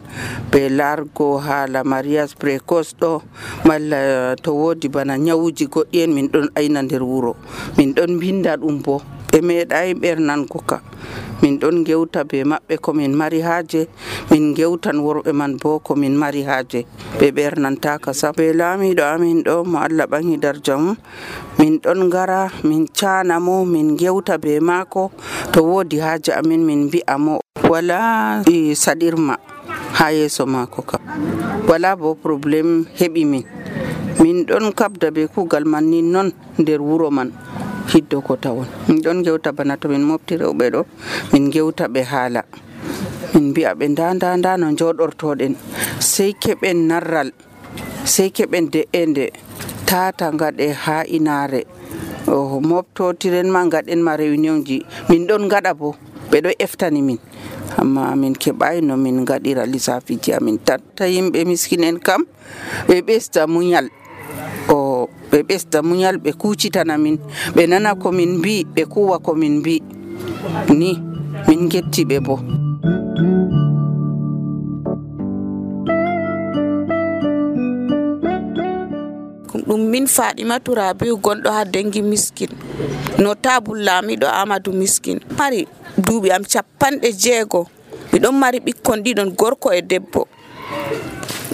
be 0.51 0.69
largo 0.69 1.37
haala 1.37 1.83
mariage 1.85 2.33
précoce 2.41 2.95
ɗo 2.99 3.21
malla 3.67 3.97
eh, 4.01 4.35
to 4.41 4.51
wodi 4.57 4.87
bana 4.89 5.17
ñawuji 5.21 5.65
goɗɗi 5.73 5.97
en 6.03 6.11
min 6.15 6.27
ɗon 6.33 6.47
ayna 6.57 6.81
nder 6.81 7.03
wuro. 7.05 7.35
Min 7.77 7.93
ɗon 7.93 8.17
binda 8.19 8.57
ɗum 8.57 8.81
bo 8.83 8.95
ɓe 9.29 9.37
meeɗayi 9.47 9.93
ɓernango 10.01 10.59
ka. 10.69 10.77
Min 11.43 11.59
ɗon 11.61 11.85
gewta 11.85 12.23
be 12.29 12.37
maɓɓe 12.43 12.75
komin 12.81 13.13
mari 13.13 13.39
haaje 13.45 13.81
min 14.31 14.55
gewtan 14.57 14.97
worɓe 15.05 15.31
man 15.39 15.53
bo 15.61 15.77
komin 15.79 16.15
mari 16.17 16.41
haaje. 16.49 16.79
Ɓe 17.21 17.27
ɓernantaka 17.37 18.13
sa 18.19 18.31
be 18.37 18.49
laamiɗo 18.53 19.03
amin 19.13 19.43
ɗo 19.45 19.61
mo 19.71 19.77
allah 19.77 20.07
ɓaŋi 20.11 20.37
darja 20.41 20.73
mum 20.77 20.95
min 21.59 21.77
ɗon 21.83 22.09
gara 22.09 22.49
min 22.63 22.87
cana 22.99 23.37
mo 23.39 23.61
min 23.65 23.93
gewta 23.99 24.37
be 24.41 24.57
maako. 24.59 25.11
To 25.53 25.61
woodi 25.61 25.97
haaje 26.01 26.31
amin 26.33 26.65
min 26.65 26.89
mbi'a 26.89 27.17
mo 27.19 27.42
wala 27.73 28.43
saɗirma 28.83 29.35
ha 29.97 30.05
yeeso 30.13 30.45
maako 30.45 30.81
kam. 30.89 31.01
Wala 31.69 31.95
bo 31.95 32.13
probléme 32.13 32.85
heɓi 32.99 33.23
min. 33.25 33.43
Min 34.21 34.45
ɗon 34.47 34.65
kabda 34.79 35.07
be 35.15 35.21
kuugal 35.33 35.65
man 35.65 35.85
nin 35.89 36.11
noon 36.13 36.29
nder 36.61 36.81
wuro 36.81 37.09
man 37.17 37.29
hiddo 37.91 38.21
ko 38.21 38.35
tawon. 38.43 38.67
Min 38.87 39.01
ɗon 39.01 39.23
gewta 39.25 39.49
bana 39.57 39.73
to 39.81 39.87
min 39.89 40.03
mofti 40.09 40.33
rewɓe 40.41 40.65
ɗo 40.73 40.81
min 41.33 41.49
gewta 41.53 41.85
ɓe 41.93 42.01
haala. 42.11 42.41
Min 43.33 43.45
mbi'a 43.49 43.71
ɓe 43.79 43.85
nda 43.89 44.05
nda 44.13 44.29
nda 44.37 44.51
no 44.61 44.67
joɗortoɗen 44.79 45.53
sey 46.11 46.31
keɓen 46.43 46.77
narral 46.89 47.29
sey 48.13 48.29
keɓen 48.35 48.65
de'ende 48.73 49.25
tata 49.89 50.25
ngaɗe 50.35 50.65
ha 50.83 50.95
inaare. 51.17 51.61
Moftotiren 52.69 53.49
ma 53.53 53.61
gaɗen 53.73 54.01
ma 54.05 54.13
réunion 54.17 54.61
ji. 54.67 54.77
Min 55.09 55.25
ɗon 55.27 55.49
gaɗa 55.51 55.71
bo 55.79 55.89
ɓe 56.31 56.37
ɗo 56.43 56.49
eftani 56.65 57.01
min. 57.01 57.17
amma 57.77 58.15
min 58.15 58.33
keɓai 58.35 58.81
no 58.81 58.97
min 58.97 59.25
gaɗira 59.25 59.65
lissafiji 59.65 60.33
amin 60.33 60.57
tatta 60.67 61.05
yimɓe 61.07 61.45
miskinen 61.45 61.99
kam 61.99 62.21
ɓe 62.87 62.95
ɓesda 63.07 63.47
muñal 63.47 63.87
o 64.69 65.07
ɓe 65.31 65.37
ɓesda 65.47 65.79
muñal 65.87 66.15
ɓe 66.23 66.31
kucitana 66.41 66.97
min 66.97 67.17
ɓe 67.55 67.63
nana 67.71 67.95
komin 68.01 68.31
mbi 68.37 68.53
ɓe 68.75 68.83
kuwa 68.93 69.19
komin 69.19 69.53
mbi. 69.59 69.75
Ni 70.79 70.89
min 71.47 71.69
getti 71.71 72.01
ɓe 72.09 72.17
bo. 72.25 72.35
Ɗum 79.67 79.81
min 79.91 80.05
faɗimatu 80.15 80.75
rabiu 80.75 81.17
gonɗo 81.23 81.49
ha 81.55 81.63
dengi 81.73 82.01
miskin. 82.01 82.51
No 83.17 83.33
tabul 83.35 83.79
laamiɗo 83.85 84.27
amadou 84.41 84.73
miskin. 84.73 85.17
Mari 85.37 85.67
duuɓi 86.05 86.29
am 86.35 86.43
capanɗe 86.51 87.09
jeego. 87.21 87.61
Miɗon 88.11 88.35
mari 88.41 88.59
ɓikkon 88.65 88.99
ɗiɗon 89.05 89.29
gorko 89.39 89.67
e 89.73 89.81
debbo. 89.81 90.21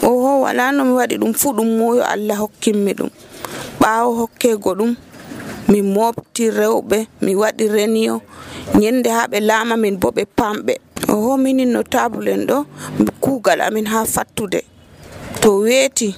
Oho 0.09 0.31
wala 0.43 0.71
no 0.71 0.81
mi 0.85 0.93
waɗi 0.99 1.15
ɗum 1.21 1.33
fuu 1.39 1.51
ɗum 1.57 1.69
moyo 1.79 2.03
allah 2.13 2.37
hokkinmi 2.41 2.91
ɗum. 2.97 3.09
Ɓaawo 3.79 4.09
hokkego 4.19 4.71
ɗum 4.79 4.91
mi 5.71 5.79
mofti 5.81 6.43
rewɓe 6.59 6.97
mi 7.23 7.31
waɗi 7.41 7.65
reniyo. 7.75 8.15
Ñande 8.79 9.09
ha 9.15 9.27
ɓe 9.31 9.39
laama 9.49 9.75
min 9.83 9.95
bo 10.01 10.07
ɓe 10.11 10.23
pamɓe 10.37 10.73
oho 11.13 11.37
minin 11.37 11.71
no 11.73 11.81
table 11.83 12.27
en 12.35 12.45
ɗo 12.49 12.57
kuugal 13.21 13.61
amin 13.61 13.85
ha 13.91 13.99
fattude. 14.05 14.61
To 15.41 15.49
weeti 15.63 16.09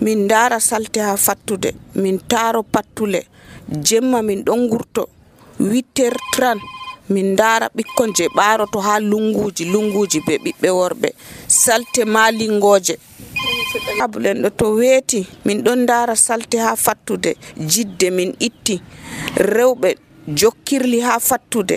min 0.00 0.18
ndaara 0.24 0.58
salte 0.60 0.98
ha 1.00 1.16
fattude 1.16 1.70
min 2.02 2.18
taaro 2.30 2.62
pattule. 2.62 3.20
Jemma 3.86 4.22
min 4.22 4.40
ɗon 4.46 4.60
ngurto. 4.66 5.02
8 5.58 5.98
heures 5.98 6.18
30 6.36 6.83
min 7.08 7.26
ndaara 7.32 7.68
ɓikkon 7.76 8.10
je 8.16 8.24
ɓaaroto 8.36 8.78
ha 8.86 8.94
lunguji 9.00 9.64
lunguji 9.72 10.18
be 10.26 10.34
ɓiɓɓe 10.44 10.68
worɓe. 10.78 11.08
Salte 11.48 12.04
malingoje 12.04 12.94
abulen 14.04 14.42
ɗo 14.42 14.50
to 14.58 14.66
weeti 14.78 15.26
min 15.44 15.58
ɗon 15.64 15.78
ndaara 15.84 16.14
salte 16.16 16.56
ha 16.58 16.76
fattude. 16.76 17.30
Jidde 17.72 18.10
min 18.10 18.30
itti. 18.46 18.80
Rewɓe 19.36 19.88
jokkirli 20.38 21.00
ha 21.06 21.18
fattude. 21.20 21.76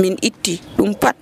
Min 0.00 0.16
itti. 0.22 0.60
Ɗum 0.76 0.94
pat 1.02 1.16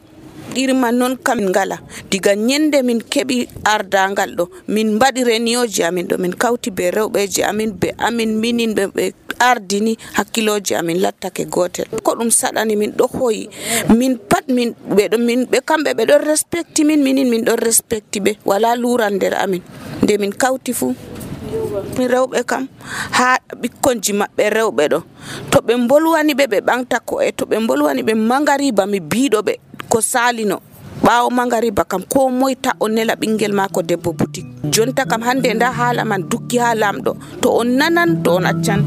iri 0.56 0.72
noon 0.74 1.16
kam 1.22 1.38
min 1.38 1.48
ngala. 1.50 1.78
Diga 2.10 2.34
ñande 2.34 2.82
min 2.84 3.00
keɓi 3.00 3.48
ardangal 3.64 4.30
ɗo 4.36 4.44
min 4.68 4.94
mbaɗi 4.96 5.24
réunion 5.24 5.66
amin 5.88 6.06
ɗo 6.08 6.16
min 6.18 6.32
kawti 6.34 6.70
be 6.70 6.90
rewɓeji 6.90 7.42
amin 7.50 7.70
be 7.80 7.88
amin 7.98 8.38
minin 8.40 8.74
ɓe 8.74 8.84
ɓe 8.94 9.04
ardini 9.38 9.96
hakkiloji 10.16 10.74
amin 10.74 10.98
lattake 11.02 11.44
gotel. 11.50 11.86
Ko 12.02 12.14
ɗum 12.14 12.30
saɗani 12.30 12.76
min 12.76 12.92
ɗo 12.98 13.06
hoyi. 13.18 13.48
Min 13.98 14.18
pat 14.30 14.44
min 14.48 14.74
ɓeɗo 14.96 15.16
min 15.18 15.40
ɓe 15.50 15.58
kamɓe 15.68 15.90
ɓe 15.96 16.04
ɗon 16.08 16.22
respecti 16.30 16.84
min 16.84 17.02
minin 17.02 17.28
min 17.30 17.44
ɗon 17.44 17.56
respecti 17.58 18.20
ɓe. 18.20 18.32
Wala 18.44 18.76
luran 18.76 19.14
nder 19.16 19.34
amin. 19.34 19.62
Nde 20.02 20.18
min 20.18 20.32
kawti 20.32 20.72
fuu 20.72 20.94
min 21.98 22.08
rewɓe 22.08 22.44
kam 22.50 22.64
ha 23.16 23.38
ɓikkonji 23.60 24.12
maɓɓe 24.20 24.44
rewɓe 24.56 24.84
ɗo. 24.92 24.98
To 25.50 25.58
ɓe 25.66 25.74
bolwani 25.88 26.32
ɓe 26.34 26.44
ɓe 26.52 26.58
ɓanta 26.68 26.98
e 27.26 27.32
to 27.32 27.44
ɓe 27.46 27.56
bolwani 27.66 28.02
ɓe 28.02 28.14
magariba 28.14 28.86
mi 28.86 29.00
biɗo 29.00 29.40
ɓe. 29.46 29.54
ko 29.92 30.00
salino 30.00 30.56
ɓawo 31.04 31.28
magariba 31.30 31.84
kam 31.84 32.02
ko 32.08 32.30
moye 32.32 32.56
ta 32.56 32.72
o 32.80 32.88
nela 32.88 33.12
ɓinguel 33.20 33.52
ma 33.52 33.68
ko 33.68 33.82
debbo 33.82 34.12
boutique 34.16 34.48
jonta 34.72 35.04
kam 35.04 35.20
hande 35.26 35.52
nda 35.54 35.68
haala 35.78 36.02
man 36.04 36.22
dukki 36.30 36.56
ha 36.62 36.72
lamɗo 36.74 37.12
to 37.42 37.48
on 37.60 37.68
nanan 37.78 38.22
to 38.24 38.30
on 38.40 38.46
accan 38.48 38.80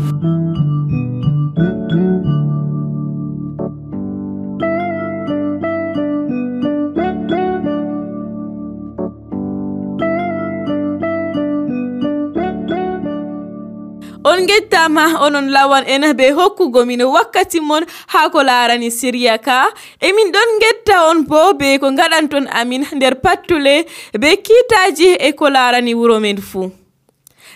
on 14.25 14.46
gettama 14.50 15.05
onon 15.25 15.50
lawan 15.55 15.86
en 15.88 16.03
be 16.20 16.29
hokkugo 16.39 16.86
min 16.91 17.01
wakkati 17.15 17.60
mon 17.62 17.84
ha 18.13 18.29
ko 18.29 18.39
larani 18.50 18.89
siriya 19.00 19.38
ka. 19.48 19.58
Emin 20.01 20.32
ɗon 20.36 20.50
getta 20.63 20.96
on 21.10 21.24
bo 21.29 21.53
be 21.53 21.77
ko 21.79 21.91
gaɗanton 22.00 22.48
amin 22.62 22.84
nder 22.96 23.15
pattule 23.25 23.86
be 24.22 24.29
kitaji 24.46 25.10
e 25.20 25.32
ko 25.34 25.50
larani 25.50 25.94
wuro 26.00 26.20
men 26.20 26.38
fuu 26.41 26.72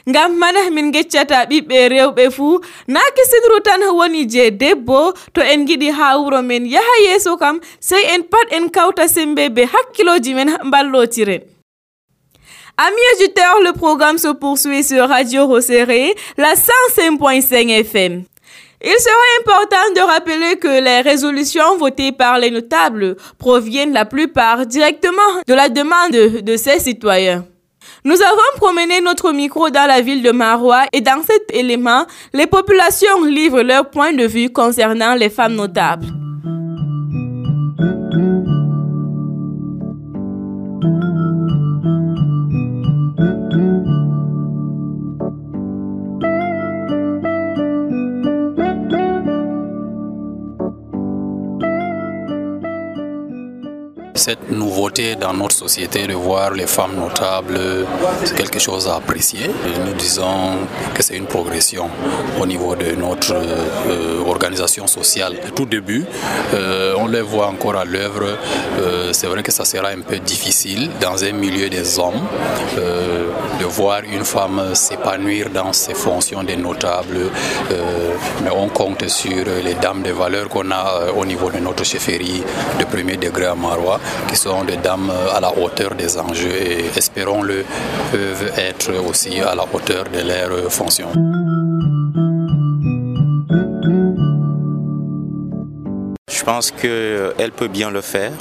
ngam 0.09 0.38
man 0.41 0.55
min 0.73 0.91
geccata 0.93 1.45
ɓiɓɓe 1.49 1.77
rewɓe 1.93 2.23
fuu 2.35 2.61
na 2.88 2.99
kisidru 3.15 3.59
tan 3.67 3.81
woni 3.97 4.25
je 4.33 4.49
debbo 4.51 5.13
to 5.33 5.41
en 5.41 5.65
giɗi 5.67 5.89
ha 5.97 6.17
wuro 6.17 6.41
men. 6.41 6.65
Yaha 6.65 6.95
yeeso 7.05 7.38
kam 7.38 7.59
sey 7.79 8.03
en 8.13 8.23
pat 8.23 8.47
en 8.57 8.69
kawta 8.69 9.07
sembe 9.07 9.49
be 9.55 9.63
hakkiloji 9.73 10.33
men 10.35 10.49
mballotiren 10.67 11.41
Amis 12.81 12.95
auditeurs, 13.17 13.59
le 13.65 13.74
programme 13.74 14.17
se 14.17 14.29
poursuit 14.29 14.86
sur 14.86 15.09
Radio 15.09 15.45
Rosséré, 15.48 16.15
la 16.38 16.53
105.5 16.53 17.69
FM. 17.71 18.24
Il 18.81 18.95
serait 19.00 19.41
important 19.41 19.93
de 19.98 20.00
rappeler 20.00 20.55
que 20.55 20.81
les 20.81 21.01
résolutions 21.01 21.75
votées 21.77 22.13
par 22.13 22.39
les 22.39 22.51
notables 22.51 23.17
proviennent 23.38 23.91
la 23.91 24.05
plupart 24.05 24.65
directement 24.65 25.41
de 25.45 25.53
la 25.53 25.67
demande 25.67 26.41
de 26.41 26.55
ces 26.55 26.79
citoyens. 26.79 27.45
Nous 28.05 28.21
avons 28.21 28.55
promené 28.55 29.01
notre 29.01 29.33
micro 29.33 29.69
dans 29.69 29.86
la 29.86 30.00
ville 30.00 30.24
de 30.24 30.31
Marois 30.31 30.86
et 30.93 31.01
dans 31.01 31.21
cet 31.21 31.53
élément, 31.53 32.05
les 32.31 32.48
populations 32.48 33.25
livrent 33.25 33.62
leur 33.62 33.89
point 33.89 34.13
de 34.13 34.25
vue 34.25 34.53
concernant 34.53 35.15
les 35.15 35.29
femmes 35.29 35.55
notables. 35.55 36.07
Cette 54.19 54.51
nouveauté 54.51 55.15
dans 55.15 55.33
notre 55.33 55.55
société 55.55 56.05
de 56.05 56.13
voir 56.13 56.51
les 56.51 56.67
femmes 56.67 56.95
notables, 56.97 57.57
c'est 58.25 58.35
quelque 58.35 58.59
chose 58.59 58.88
à 58.88 58.95
apprécier. 58.95 59.49
Nous 59.85 59.93
disons 59.93 60.57
que 60.93 61.01
c'est 61.01 61.15
une 61.15 61.25
progression 61.25 61.89
au 62.39 62.45
niveau 62.45 62.75
de 62.75 62.91
notre 62.95 63.33
euh, 63.33 64.21
organisation 64.27 64.88
sociale. 64.88 65.38
Tout 65.55 65.65
début, 65.65 66.05
euh, 66.53 66.95
on 66.97 67.07
les 67.07 67.21
voit 67.21 67.47
encore 67.47 67.77
à 67.77 67.85
l'œuvre. 67.85 68.38
Euh, 68.79 69.13
c'est 69.13 69.27
vrai 69.27 69.41
que 69.41 69.53
ça 69.53 69.63
sera 69.63 69.88
un 69.88 70.01
peu 70.01 70.19
difficile 70.19 70.89
dans 70.99 71.23
un 71.23 71.31
milieu 71.31 71.69
des 71.69 71.97
hommes 71.97 72.21
de 73.59 73.65
voir 73.65 74.01
une 74.03 74.25
femme 74.25 74.75
s'épanouir 74.75 75.49
dans 75.49 75.71
ses 75.71 75.93
fonctions 75.93 76.43
de 76.43 76.55
notable. 76.55 77.31
mais 78.43 78.51
on 78.51 78.67
compte 78.67 79.07
sur 79.07 79.45
les 79.63 79.75
dames 79.75 80.01
de 80.01 80.11
valeur 80.11 80.49
qu'on 80.49 80.71
a 80.71 81.11
au 81.17 81.25
niveau 81.25 81.49
de 81.49 81.59
notre 81.59 81.85
chefferie 81.85 82.43
de 82.79 82.85
premier 82.85 83.17
degré 83.17 83.45
à 83.45 83.55
Marois 83.55 83.99
qui 84.29 84.35
sont 84.35 84.63
des 84.63 84.77
dames 84.77 85.11
à 85.33 85.39
la 85.39 85.51
hauteur 85.57 85.95
des 85.95 86.17
enjeux 86.17 86.55
et 86.55 86.85
espérons-le 86.95 87.65
peuvent 88.11 88.51
être 88.57 88.91
aussi 89.07 89.39
à 89.39 89.55
la 89.55 89.63
hauteur 89.73 90.05
de 90.05 90.19
leurs 90.27 90.71
fonctions. 90.71 91.11
Je 96.31 96.43
pense 96.43 96.71
qu'elle 96.71 97.51
peut 97.55 97.67
bien 97.67 97.91
le 97.91 98.01
faire. 98.01 98.31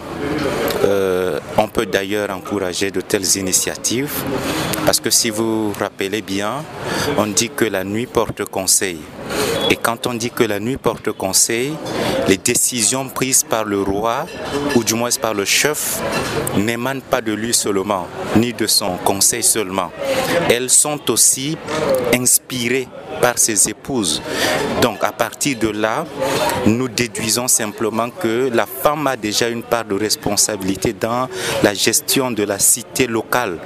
Euh, 0.85 1.41
on 1.57 1.69
peut 1.69 1.87
d'ailleurs 1.87 2.31
encourager 2.31 2.91
de 2.91 3.01
telles 3.01 3.37
initiatives 3.37 4.23
parce 4.87 5.01
que 5.01 5.11
si 5.11 5.31
vous 5.31 5.73
vous 5.73 5.79
rappelez 5.79 6.23
bien, 6.23 6.65
on 7.19 7.27
dit 7.27 7.51
que 7.51 7.65
la 7.65 7.85
nuit 7.85 8.07
porte 8.07 8.45
conseil. 8.45 8.99
Et 9.71 9.77
quand 9.77 10.07
on 10.07 10.15
dit 10.15 10.31
que 10.31 10.45
la 10.45 10.61
nuit 10.61 10.77
porte 10.77 11.13
conseil, 11.13 11.75
les 12.27 12.37
décisions 12.39 13.09
prises 13.09 13.43
par 13.45 13.65
le 13.65 13.83
roi, 13.83 14.27
ou 14.75 14.85
du 14.85 14.95
moins 14.95 15.11
par 15.21 15.35
le 15.35 15.45
chef, 15.45 16.01
n'émanent 16.57 17.01
pas 17.01 17.21
de 17.21 17.33
lui 17.33 17.53
seulement, 17.55 18.07
ni 18.37 18.53
de 18.53 18.67
son 18.67 18.97
conseil 18.97 19.43
seulement. 19.43 19.91
Elles 20.51 20.71
sont 20.71 21.11
aussi 21.11 21.57
inspirées 22.15 22.89
par 23.21 23.39
ses 23.39 23.69
épouses. 23.69 24.23
Donc 24.83 25.03
à 25.03 25.13
partir 25.13 25.59
de 25.59 25.69
là, 25.69 26.05
nous 26.67 26.89
déduisons 26.89 27.49
simplement 27.49 28.11
que 28.11 28.51
la 28.53 28.67
femme 28.67 29.07
a 29.07 29.17
déjà 29.17 29.49
une 29.49 29.63
part 29.63 29.85
de 29.85 29.95
responsabilité 29.95 30.93
dans 30.93 31.29
la 31.63 31.75
gestion 31.75 32.31
de 32.31 32.43
la 32.45 32.59
cité 32.59 33.07
locale. 33.07 33.59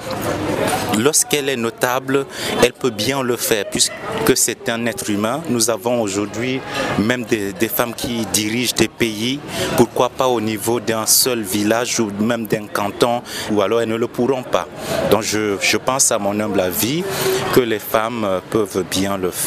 Lorsqu'elle 0.98 1.48
est 1.48 1.56
notable, 1.56 2.26
elle 2.62 2.72
peut 2.72 2.90
bien 2.90 3.22
le 3.22 3.36
faire 3.36 3.64
puisque 3.70 3.92
c'est 4.34 4.68
un 4.68 4.86
être 4.86 5.08
humain. 5.10 5.42
Nous 5.48 5.70
avons 5.70 6.00
aujourd'hui 6.02 6.60
même 6.98 7.24
des, 7.24 7.68
femmes 7.68 7.94
qui 7.94 8.26
dirigent 8.26 8.74
des 8.76 8.88
pays, 8.88 9.40
pourquoi 9.76 10.10
pas 10.10 10.28
au 10.28 10.40
niveau 10.40 10.80
d'un 10.80 11.06
seul 11.06 11.40
village 11.42 11.98
ou 11.98 12.10
même 12.20 12.46
d'un 12.46 12.66
canton, 12.66 13.22
ou 13.50 13.62
alors 13.62 13.80
elles 13.80 13.88
ne 13.88 13.96
le 13.96 14.06
pourront 14.06 14.42
pas. 14.42 14.68
Donc 15.10 15.22
je 15.22 15.76
pense 15.78 16.12
à 16.12 16.18
mon 16.18 16.38
humble 16.38 16.60
avis 16.60 17.02
que 17.54 17.60
les 17.60 17.78
femmes 17.78 18.40
peuvent 18.50 18.84
bien 18.90 19.16
le 19.16 19.30
faire. 19.30 19.41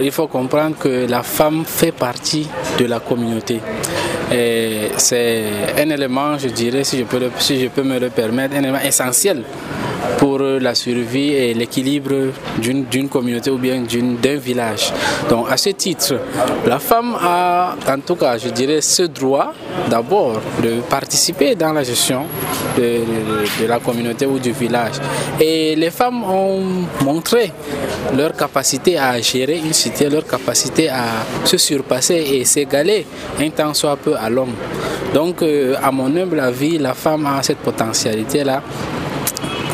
Il 0.00 0.10
faut 0.10 0.26
comprendre 0.26 0.76
que 0.78 1.06
la 1.08 1.22
femme 1.22 1.64
fait 1.66 1.92
partie 1.92 2.48
de 2.78 2.86
la 2.86 3.00
communauté. 3.00 3.60
C'est 4.30 5.44
un 5.78 5.90
élément, 5.90 6.38
je 6.38 6.48
dirais, 6.48 6.84
si 6.84 6.98
je, 6.98 7.04
peux 7.04 7.30
si 7.38 7.60
je 7.60 7.68
peux 7.68 7.82
me 7.82 7.98
le 7.98 8.08
permettre, 8.08 8.54
un 8.56 8.62
élément 8.62 8.80
essentiel 8.80 9.44
pour 10.18 10.38
la 10.38 10.74
survie 10.74 11.32
et 11.32 11.54
l'équilibre 11.54 12.32
d'une 12.58 13.08
communauté 13.08 13.50
ou 13.50 13.58
bien 13.58 13.82
d'un 14.22 14.36
village. 14.36 14.92
Donc 15.28 15.46
à 15.50 15.56
ce 15.56 15.70
titre, 15.70 16.14
la 16.66 16.78
femme 16.78 17.14
a 17.20 17.74
en 17.88 18.00
tout 18.00 18.16
cas, 18.16 18.38
je 18.38 18.48
dirais, 18.48 18.80
ce 18.80 19.02
droit 19.02 19.52
d'abord 19.90 20.40
de 20.62 20.80
participer 20.88 21.54
dans 21.54 21.72
la 21.72 21.82
gestion 21.82 22.24
de, 22.76 22.82
de, 22.82 23.62
de, 23.62 23.66
la 23.68 23.78
communauté 23.78 24.26
ou 24.26 24.38
du 24.38 24.52
village. 24.52 24.94
Et 25.40 25.74
les 25.76 25.90
femmes 25.90 26.22
ont 26.24 26.62
montré 27.04 27.52
leur 28.16 28.32
capacité 28.34 28.98
à 28.98 29.20
gérer 29.20 29.58
une 29.58 29.72
cité, 29.72 30.08
leur 30.08 30.26
capacité 30.26 30.88
à 30.88 31.04
se 31.44 31.56
surpasser 31.56 32.14
et 32.32 32.44
s'égaler 32.44 33.06
un 33.40 33.50
temps 33.50 33.74
soit 33.74 33.96
peu 33.96 34.14
à 34.16 34.28
l'homme. 34.30 34.54
Donc 35.14 35.42
euh, 35.42 35.74
à 35.82 35.90
mon 35.90 36.14
humble 36.16 36.40
avis, 36.40 36.78
la 36.78 36.94
femme 36.94 37.26
a 37.26 37.42
cette 37.42 37.58
potentialité-là 37.58 38.62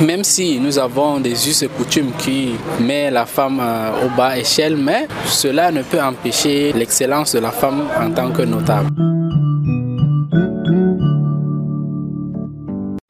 même 0.00 0.24
si 0.24 0.58
nous 0.60 0.78
avons 0.78 1.20
des 1.20 1.48
us 1.48 1.62
et 1.62 1.68
coutumes 1.68 2.12
qui 2.18 2.50
mettent 2.80 3.12
la 3.12 3.26
femme 3.26 3.60
euh, 3.60 4.06
au 4.06 4.08
bas 4.16 4.36
échelle, 4.38 4.76
mais 4.76 5.08
cela 5.26 5.70
ne 5.70 5.82
peut 5.82 6.00
empêcher 6.00 6.72
l'excellence 6.72 7.32
de 7.34 7.40
la 7.40 7.50
femme 7.50 7.88
en 8.00 8.10
tant 8.12 8.30
que 8.30 8.42
notable. 8.42 8.88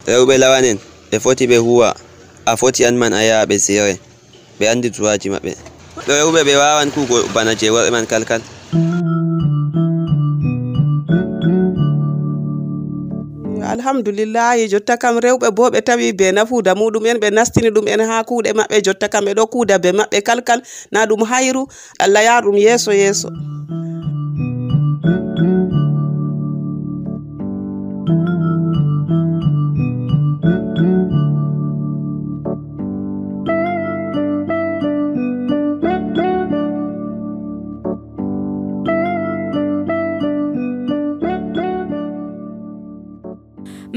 rewɓe 0.09 0.39
lawanen 0.39 0.79
ɓe 1.13 1.19
foti 1.21 1.47
ɓe 1.47 1.57
huwa 1.61 1.95
a 2.47 2.57
foti 2.57 2.85
an 2.85 2.97
man 2.97 3.13
a 3.13 3.23
yaha 3.23 3.45
ɓe 3.47 3.59
seere 3.59 3.95
ɓe 4.59 4.65
andi 4.73 4.89
duwaji 4.91 5.29
maɓɓe 5.31 5.53
ɗo 6.07 6.13
rewɓe 6.19 6.41
ɓe 6.49 6.55
wawan 6.57 6.91
kugo 6.91 7.29
bana 7.35 7.53
je 7.55 7.69
worɓe 7.71 7.91
man 7.91 8.07
kalkal 8.07 8.41
alhamdulillahi 13.89 14.69
jotta 14.69 14.97
kam 14.97 15.17
rewɓe 15.19 15.49
bo 15.57 15.65
ɓe 15.73 15.81
tawi 15.87 16.13
be 16.19 16.27
nafuda 16.33 16.73
muɗumen 16.75 17.17
ɓe 17.23 17.29
nastini 17.37 17.71
ɗum 17.75 17.87
en 17.93 18.01
ha 18.09 18.17
kuuɗe 18.29 18.51
maɓɓe 18.59 18.77
jotta 18.87 19.07
kam 19.13 19.25
ɓeɗo 19.27 19.43
kuuda 19.53 19.79
be 19.83 19.91
maɓɓe 19.99 20.19
kalkal. 20.29 20.61
Na 20.93 21.07
ɗum 21.09 21.23
hayru 21.31 21.63
allah 22.05 22.23
yaha 22.27 22.41
ɗum 22.45 22.57
yeeso 22.65 22.93
yeeso. 22.93 23.29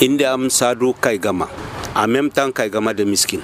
inde 0.00 0.22
am 0.26 0.48
sadou 0.50 0.92
Kaigama. 1.00 1.48
en 1.96 2.06
même 2.08 2.30
temps 2.30 2.52
Kaigama 2.52 2.92
de 2.94 3.04
miskin. 3.04 3.40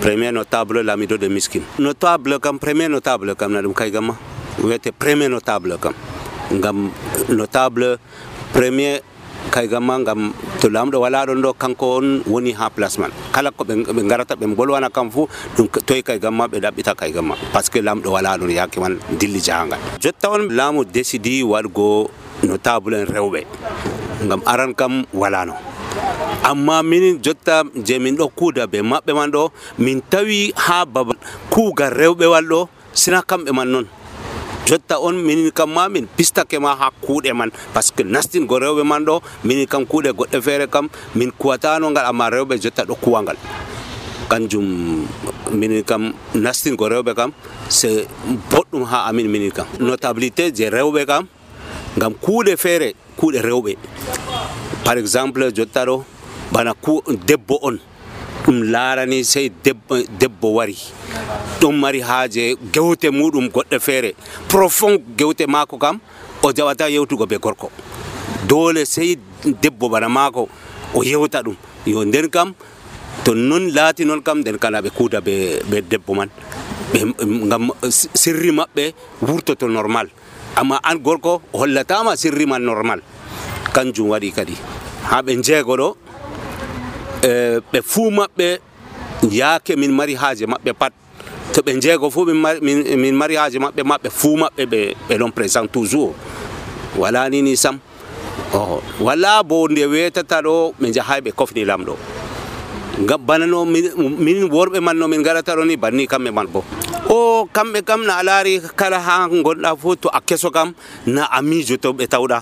Premier 0.00 0.32
notable 0.32 0.82
lamido 0.82 1.16
de 1.18 1.28
miskin. 1.28 1.62
Notable 1.78 2.38
kam 2.40 2.58
premier 2.58 2.88
notable 2.88 3.34
kam 3.36 3.52
Nadum 3.52 3.74
Kaigama. 3.74 4.14
kaygama 4.14 4.64
wiyete 4.64 4.92
premier 4.92 5.28
notable 5.28 5.76
kam. 5.78 5.92
Ngam 6.52 6.90
notable 7.28 7.98
premier 8.52 9.00
kaygama 9.50 9.98
ngam 9.98 10.32
to 10.60 10.68
lamɗo 10.68 11.00
wala 11.00 11.26
ɗon 11.26 11.42
ɗo 11.42 11.52
kanko 11.54 11.86
on 11.98 12.22
woni 12.26 12.52
ha 12.52 12.68
place 12.70 12.98
man 12.98 13.10
kala 13.32 13.50
ko 13.50 13.64
ɓe 13.64 14.02
garata 14.08 14.34
ɓe 14.36 14.46
bolwana 14.56 14.88
kam 14.90 15.10
fu 15.10 15.28
ɗum 15.56 15.68
toye 15.86 16.02
kaygamma 16.02 16.46
ɓe 16.48 16.58
ɗaɓɓita 16.60 16.94
kaygamma 16.96 17.34
par 17.52 17.62
ce 17.62 17.70
que 17.70 17.80
lamɗo 17.82 18.10
wala 18.10 18.36
ɗon 18.38 18.50
yake 18.50 18.80
man 18.80 18.98
dilli 19.18 19.40
jahangal 19.40 19.78
jotta 20.00 20.30
on 20.30 20.48
laamu 20.50 20.84
décidi 20.84 21.42
waɗgo 21.42 22.10
notable 22.42 22.94
en 23.00 23.06
rewɓe 23.06 23.40
ngam 24.24 24.40
aran 24.46 24.72
kam 24.74 25.04
walano 25.12 25.54
amma 26.44 26.82
min 26.82 27.18
jotta 27.22 27.62
je 27.86 27.98
min 27.98 28.16
ɗo 28.16 28.28
kuuda 28.38 28.66
be 28.66 28.78
maɓɓe 28.82 29.12
man 29.14 29.30
ɗo 29.30 29.50
min 29.78 30.00
tawi 30.10 30.52
ha 30.56 30.84
babal 30.86 31.16
kuugal 31.50 31.90
rewɓewal 31.92 32.44
ɗo 32.50 32.68
sina 32.94 33.22
kamɓe 33.22 33.52
man 33.52 33.68
noon 33.72 33.86
jotta 34.66 34.98
on 35.00 35.12
minin 35.14 35.50
kam 35.52 35.70
ma 35.70 35.88
min 35.88 36.06
pistake 36.16 36.58
ma 36.58 36.74
ha 36.80 36.90
kuuɗe 37.04 37.32
man 37.34 37.50
par 37.72 37.82
ce 37.82 37.92
que 37.92 38.02
nastingo 38.02 38.58
rewɓe 38.58 38.82
man 38.84 39.04
ɗo 39.04 39.20
minin 39.44 39.66
kam 39.66 39.84
kuuɗe 39.86 40.10
goɗɗe 40.12 40.40
feere 40.42 40.66
kam 40.66 40.88
min 41.14 41.30
kuwatano 41.30 41.90
ngal 41.90 42.06
amma 42.06 42.30
rewɓe 42.30 42.58
jotta 42.62 42.82
ɗo 42.84 42.94
kuwangal 42.94 43.36
kanjum 44.28 45.06
minin 45.52 45.82
kam 45.84 46.12
nastingo 46.34 46.88
rewɓe 46.88 47.14
kam 47.14 47.30
c'est 47.68 48.06
boɗɗum 48.50 48.84
ha 48.90 49.06
amin 49.08 49.28
minin 49.28 49.50
kam. 49.50 49.66
Notabilité 49.78 50.50
je 50.54 50.64
rewɓe 50.70 51.06
kam 51.06 51.26
ngam 51.96 52.12
kuuɗe 52.14 52.56
feere 52.56 52.94
kuuɗe 53.18 53.38
rewɓe 53.42 53.72
par 54.84 54.96
exemple 54.98 55.50
jotta 55.56 55.84
ɗo 55.86 56.04
bana 56.52 56.74
ku 56.74 57.02
debbo 57.26 57.58
on 57.62 57.78
ɗum 58.44 58.62
laarani 58.72 59.24
sey 59.24 59.50
debbo, 59.64 59.96
debbo 60.20 60.48
wari 60.54 60.76
ɗum 61.60 61.74
mari 61.80 62.00
haaje 62.00 62.56
gewte 62.72 63.08
muɗum 63.10 63.48
goɗɗe 63.54 63.78
feere 63.80 64.14
profond 64.48 65.00
gewte 65.18 65.46
maako 65.46 65.78
kam 65.78 65.98
o 66.42 66.52
jawata 66.52 66.88
yewtugo 66.88 67.26
be 67.26 67.38
gorko 67.38 67.70
dole 68.48 68.84
sey 68.86 69.16
debbo 69.62 69.88
bana 69.88 70.08
maako 70.08 70.48
o 70.94 71.02
yewta 71.02 71.42
ɗum 71.42 71.56
yo 71.86 72.04
nden 72.04 72.28
kam 72.30 72.54
to 73.24 73.34
non 73.34 73.70
laati 73.74 74.04
noon 74.04 74.22
kam 74.22 74.38
nden 74.40 74.58
kana 74.58 74.80
ɓe 74.82 74.90
kuuda 74.90 75.20
be 75.20 75.80
debbo 75.90 76.14
man 76.14 76.28
ɓe 76.92 76.98
ngam 77.46 77.70
sirri 78.14 78.50
maɓɓe 78.52 78.92
wurtoto 79.22 79.66
normal 79.68 80.06
amma 80.56 80.80
an 80.82 80.98
gorko 80.98 81.40
hollatama 81.52 82.16
sirri 82.16 82.46
man 82.46 82.62
normal. 82.64 83.00
Kanjum 83.74 84.08
waɗi 84.12 84.30
kadi. 84.34 84.56
Ha 85.10 85.22
ɓe 85.22 85.32
jeego 85.44 85.76
ɗo 85.76 85.88
e, 87.22 87.60
ɓe 87.72 87.78
fuu 87.84 88.10
maɓɓe 88.10 88.48
yaake 89.30 89.76
min 89.76 89.92
mari 89.92 90.14
haaje 90.14 90.46
maɓɓe 90.46 90.72
pat. 90.80 90.92
To 91.52 91.60
ɓe 91.62 91.72
jeego 91.82 92.10
fuu 92.10 92.24
min 92.24 93.14
mari 93.14 93.34
haaje 93.36 93.58
maɓɓe 93.58 93.82
maɓɓe 93.90 94.08
fuu 94.10 94.36
maɓɓe 94.36 94.64
ɓe 95.08 95.14
ɗon 95.18 95.30
présent 95.32 95.66
toujours. 95.72 96.14
Wala 96.96 97.28
nini 97.28 97.56
sam. 97.56 97.78
O 98.54 98.80
wala 99.00 99.42
bo 99.42 99.68
nde 99.68 99.84
wetata 99.86 100.40
ɗo 100.42 100.72
ɓe 100.80 100.92
jahay 100.94 101.20
ɓe 101.20 101.32
kofni 101.32 101.64
lamɗo 101.64 101.96
gam 103.04 103.20
bana 103.26 103.46
no 103.46 103.64
min 103.66 104.48
worɓe 104.48 104.80
man 104.80 104.96
no 104.98 105.08
min 105.08 105.22
gaɗata 105.22 105.52
ɗo 105.56 105.64
ni 105.66 105.76
banni 105.76 106.06
kamɓe 106.06 106.30
man 106.32 106.46
bo. 106.48 106.64
O 107.08 107.46
kamɓe 107.52 107.80
kam 107.84 108.00
na 108.06 108.14
a 108.18 108.22
laari 108.22 108.60
kala 108.76 108.98
ha 109.00 109.28
gonɗa 109.28 109.76
fo 109.80 109.94
to 109.96 110.08
a 110.08 110.20
keso 110.20 110.50
kam 110.50 110.74
na 111.06 111.24
a 111.30 111.38
miijoto 111.42 111.92
ɓe 111.92 112.06
tawɗa 112.12 112.38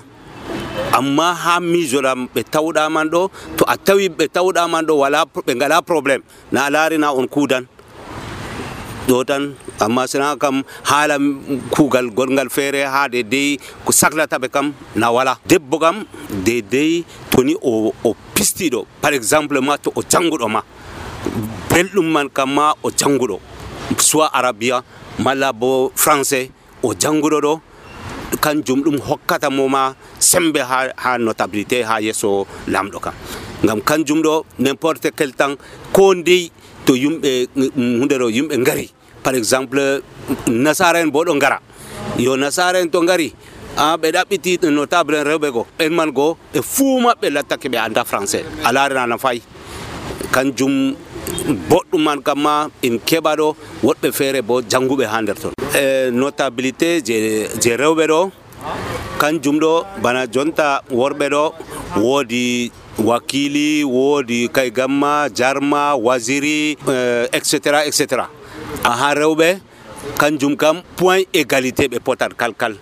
amma 0.98 1.35
ha 1.35 1.61
miijoɗa 1.61 2.12
ɓe 2.35 2.40
tawɗa 2.53 2.83
man 2.90 3.09
ɗo 3.12 3.31
to 3.57 3.64
a 3.68 3.77
tawi 3.77 4.09
ɓe 4.09 4.24
tawɗa 4.35 4.68
man 4.70 4.85
ɗo 4.87 4.94
wala 5.03 5.24
ɓe 5.46 5.55
ngala 5.55 5.83
probléme 5.83 6.22
na 6.53 6.64
a 6.66 6.70
laari 6.70 6.98
na 6.98 7.12
on 7.12 7.27
kuudan 7.29 7.66
ɗo 9.09 9.24
tan 9.27 9.55
amma 9.81 10.07
sina 10.09 10.37
kam 10.37 10.62
haala 10.85 11.18
kuugal 11.70 12.07
gongal 12.16 12.48
feere 12.50 12.85
ha 12.88 13.09
de 13.09 13.22
dey 13.22 13.59
ko 13.85 13.92
saklata 13.92 14.38
ɓe 14.38 14.48
kam 14.50 14.72
na 14.96 15.11
wala. 15.11 15.37
Debbo 15.46 15.79
kam 15.79 16.05
de 16.44 16.61
dey 16.62 17.05
toni 17.31 17.55
o, 17.62 17.92
o 18.05 18.14
pistiɗo 18.35 18.87
par 19.03 19.12
exemple 19.12 19.61
ma 19.61 19.77
to 19.77 19.90
o 19.94 20.00
janguɗo 20.03 20.48
ma. 20.48 20.62
Belɗum 21.70 22.07
man 22.12 22.29
kam 22.31 22.55
ma 22.55 22.72
o 22.83 22.90
janguɗo 22.90 23.38
soit 23.99 24.31
arabia 24.33 24.83
malla 25.18 25.53
bo 25.53 25.92
français 25.94 26.51
o 26.83 26.94
janguɗo 26.94 27.40
ɗo 27.40 27.61
kanjum 28.40 28.83
ɗum 28.83 28.99
hokkata 29.01 29.51
moma 29.51 29.94
sembe 30.18 30.59
ha, 30.61 30.88
ha 30.97 31.18
notabilité 31.18 31.83
ha 31.83 32.01
yesso 32.01 32.47
lamɗo 32.68 32.99
kam 33.01 33.14
ngam 33.64 33.81
kanjum 33.81 34.20
ɗo 34.23 34.44
n' 34.59 34.68
importe 34.68 35.11
quel 35.16 35.33
temps 35.35 35.57
ko 35.92 36.14
ndey 36.14 36.51
to 36.85 36.92
yumɓe 36.94 37.49
hunde 37.77 38.16
ɗo 38.18 38.29
yumɓe 38.31 38.57
ngari. 38.59 38.90
Par 39.23 39.35
exemple 39.35 40.03
nasara 40.49 41.01
en 41.01 41.11
bo 41.11 41.25
ɗo 41.25 41.35
ngara. 41.35 41.59
Yo 42.18 42.37
nasara 42.37 42.81
en 42.81 42.90
to 42.90 43.01
ngari 43.03 43.33
a 43.77 43.97
ɓe 43.97 44.12
ɗaɓɓiti 44.12 44.59
notable 44.70 45.16
en 45.18 45.25
rewɓe 45.25 45.51
go 45.53 45.66
ɓen 45.79 45.90
man 45.94 46.11
go 46.12 46.37
e 46.53 46.61
fuu 46.61 47.01
maɓɓe 47.01 47.31
lattake 47.33 47.68
ɓe 47.68 47.79
anda 47.79 48.05
français. 48.05 48.44
A 48.64 48.73
larinana 48.73 49.16
fayi. 49.18 49.42
Kanjum 50.33 50.94
boɗɗum 51.69 52.03
man 52.03 52.23
kam 52.23 52.39
ma 52.43 52.69
en 52.83 52.99
keɓa 52.99 53.37
ɗo 53.37 53.57
woɗɓe 53.83 54.09
feere 54.13 54.43
bo 54.43 54.61
jannguɓe 54.71 55.05
ha 55.13 55.21
nder 55.23 55.37
toon 55.43 55.53
e 55.75 56.11
notabilité 56.11 57.01
je, 57.07 57.17
je 57.63 57.71
rewɓe 57.77 58.05
ɗo 58.07 58.31
kanjum 59.19 59.59
ɗo 59.61 59.85
bana 60.03 60.27
jonta 60.27 60.83
worɓe 60.91 61.27
ɗo 61.35 61.45
woodi 61.97 62.71
wakili 62.99 63.85
woodi 63.85 64.49
kay 64.49 64.71
gamma 64.71 65.29
jarma 65.35 65.95
wasiri 65.97 66.77
etc 67.33 67.55
etc 67.89 68.03
aha 68.85 69.15
rewɓe 69.15 69.59
kanjum 70.19 70.57
kam 70.57 70.83
point 70.97 71.25
égalité 71.33 71.89
ɓe 71.89 71.99
potat 72.01 72.33
kalkal 72.37 72.75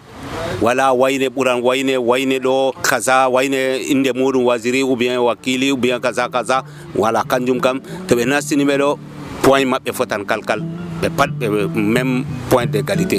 wala 0.62 0.92
wayne 0.94 1.28
ɓuran 1.28 1.62
wayne 1.62 1.96
wayne 1.98 2.38
ɗo 2.38 2.72
kaza 2.82 3.28
wayne 3.28 3.78
inde 3.90 4.12
muɗum 4.14 4.44
wasiri 4.46 4.82
ou 4.82 4.96
bien 4.96 5.18
wakili 5.18 5.72
ou 5.72 5.76
bien 5.76 6.00
kaza 6.00 6.28
kaza. 6.28 6.62
Wala 6.94 7.24
kanjum 7.24 7.60
kam 7.60 7.80
to 8.08 8.14
ɓe 8.16 8.24
nastiniɓe 8.26 8.76
ɗo 8.78 8.98
point 9.42 9.66
maɓɓe 9.68 9.90
fotan 9.92 10.24
kalkal 10.24 10.60
ɓe 11.02 11.08
pat 11.16 11.30
ɓe 11.38 11.46
même 11.74 12.24
point 12.50 12.66
d' 12.66 12.76
égalité 12.76 13.18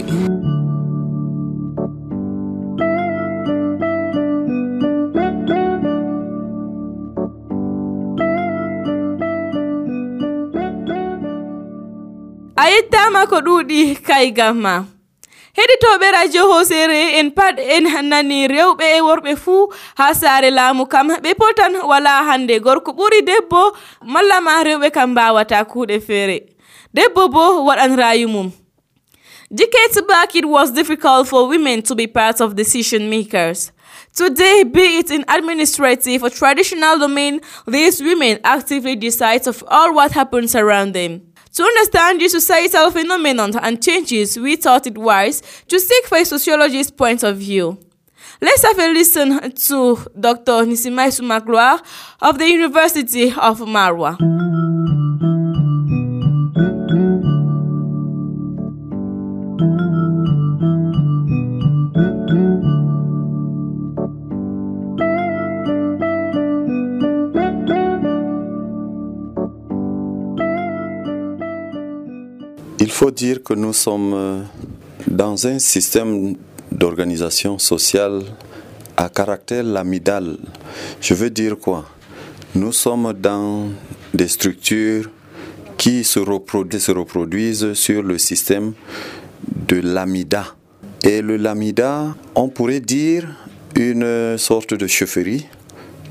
a 12.56 12.64
yettama 12.72 13.28
ko 13.28 13.38
ɗuuɗi 13.46 13.80
kaygam 14.08 14.56
ma 14.64 14.93
heɗitoɓe 15.58 16.12
radio 16.12 16.44
hosere 16.52 17.20
en 17.20 17.32
pat 17.32 17.60
en 17.60 17.86
rewɓe 18.48 18.86
e 18.98 19.02
worɓe 19.02 19.36
fuu 19.36 19.74
ha 19.98 20.14
saare 20.14 20.50
laamu 20.52 20.86
kam 20.88 21.08
ɓe 21.24 21.32
wala 21.88 22.24
hande 22.28 22.60
gorko 22.60 22.92
ɓuri 22.92 23.22
debbo 23.22 23.76
rewɓe 24.68 24.92
kam 24.92 25.12
mbawata 25.12 25.66
kuuɗe 25.66 26.00
feere 26.02 26.38
debbo 26.94 27.28
bo 27.30 27.66
waɗan 27.68 27.96
rayu 27.98 28.28
mum 28.28 28.52
Decades 29.54 30.02
back, 30.08 30.36
it 30.36 30.46
was 30.46 30.72
difficult 30.72 31.28
for 31.28 31.48
women 31.48 31.84
to 31.84 31.94
be 31.94 32.08
part 32.08 32.42
of 32.42 32.56
decision 32.56 33.08
makers. 33.08 33.72
Today, 34.16 34.64
be 34.64 34.98
it 34.98 35.12
in 35.12 35.24
administrative 35.28 36.24
or 36.24 36.32
traditional 36.32 36.98
domain, 36.98 37.40
these 37.68 38.02
women 38.02 38.40
actively 38.44 38.96
decide 38.96 39.46
of 39.46 39.64
all 39.68 39.94
what 39.94 40.12
happens 40.12 40.56
around 40.56 40.94
them. 40.94 41.33
To 41.54 41.64
understand 41.64 42.20
the 42.20 42.30
societal 42.30 42.90
phenomenon 42.90 43.52
and 43.62 43.82
changes, 43.82 44.40
we 44.40 44.56
thought 44.56 44.88
it 44.88 44.98
wise 44.98 45.44
to 45.68 45.80
seek 45.80 46.06
for 46.08 46.18
a 46.18 46.26
sociologist's 46.26 46.92
point 46.92 47.22
of 47.22 47.38
view. 47.38 47.78
Let's 48.42 48.64
have 48.64 48.80
a 48.80 48.88
listen 48.88 49.52
to 49.52 49.98
Dr. 50.20 50.66
Nisimai 50.66 51.10
Sumakloa 51.10 51.80
of 52.22 52.40
the 52.40 52.48
University 52.48 53.28
of 53.28 53.60
Marwa. 53.60 54.18
Faut 73.04 73.12
dire 73.12 73.44
que 73.44 73.54
nous 73.54 73.74
sommes 73.74 74.14
euh, 74.14 74.42
dans 75.08 75.46
un 75.46 75.60
système 75.60 76.38
d'organisation 76.72 77.60
sociale 77.60 78.22
à 78.96 79.10
caractère 79.10 79.62
lamidal. 79.62 80.38
Je 81.02 81.14
veux 81.14 81.30
dire 81.30 81.58
quoi? 81.60 81.84
Nous 82.56 82.72
sommes 82.72 83.12
dans 83.12 83.68
des 84.14 84.30
structures 84.30 85.10
qui 85.76 86.06
se 86.06 86.20
reproduisent, 86.20 86.82
se 86.82 86.94
reproduisent 86.94 87.74
sur 87.74 88.04
le 88.04 88.18
système 88.18 88.72
de 89.68 89.82
l'amida. 89.82 90.56
Et 91.04 91.22
le 91.22 91.36
lamida, 91.36 92.16
on 92.36 92.48
pourrait 92.48 92.80
dire 92.80 93.28
une 93.76 94.38
sorte 94.38 94.76
de 94.76 94.88
chefferie 94.88 95.46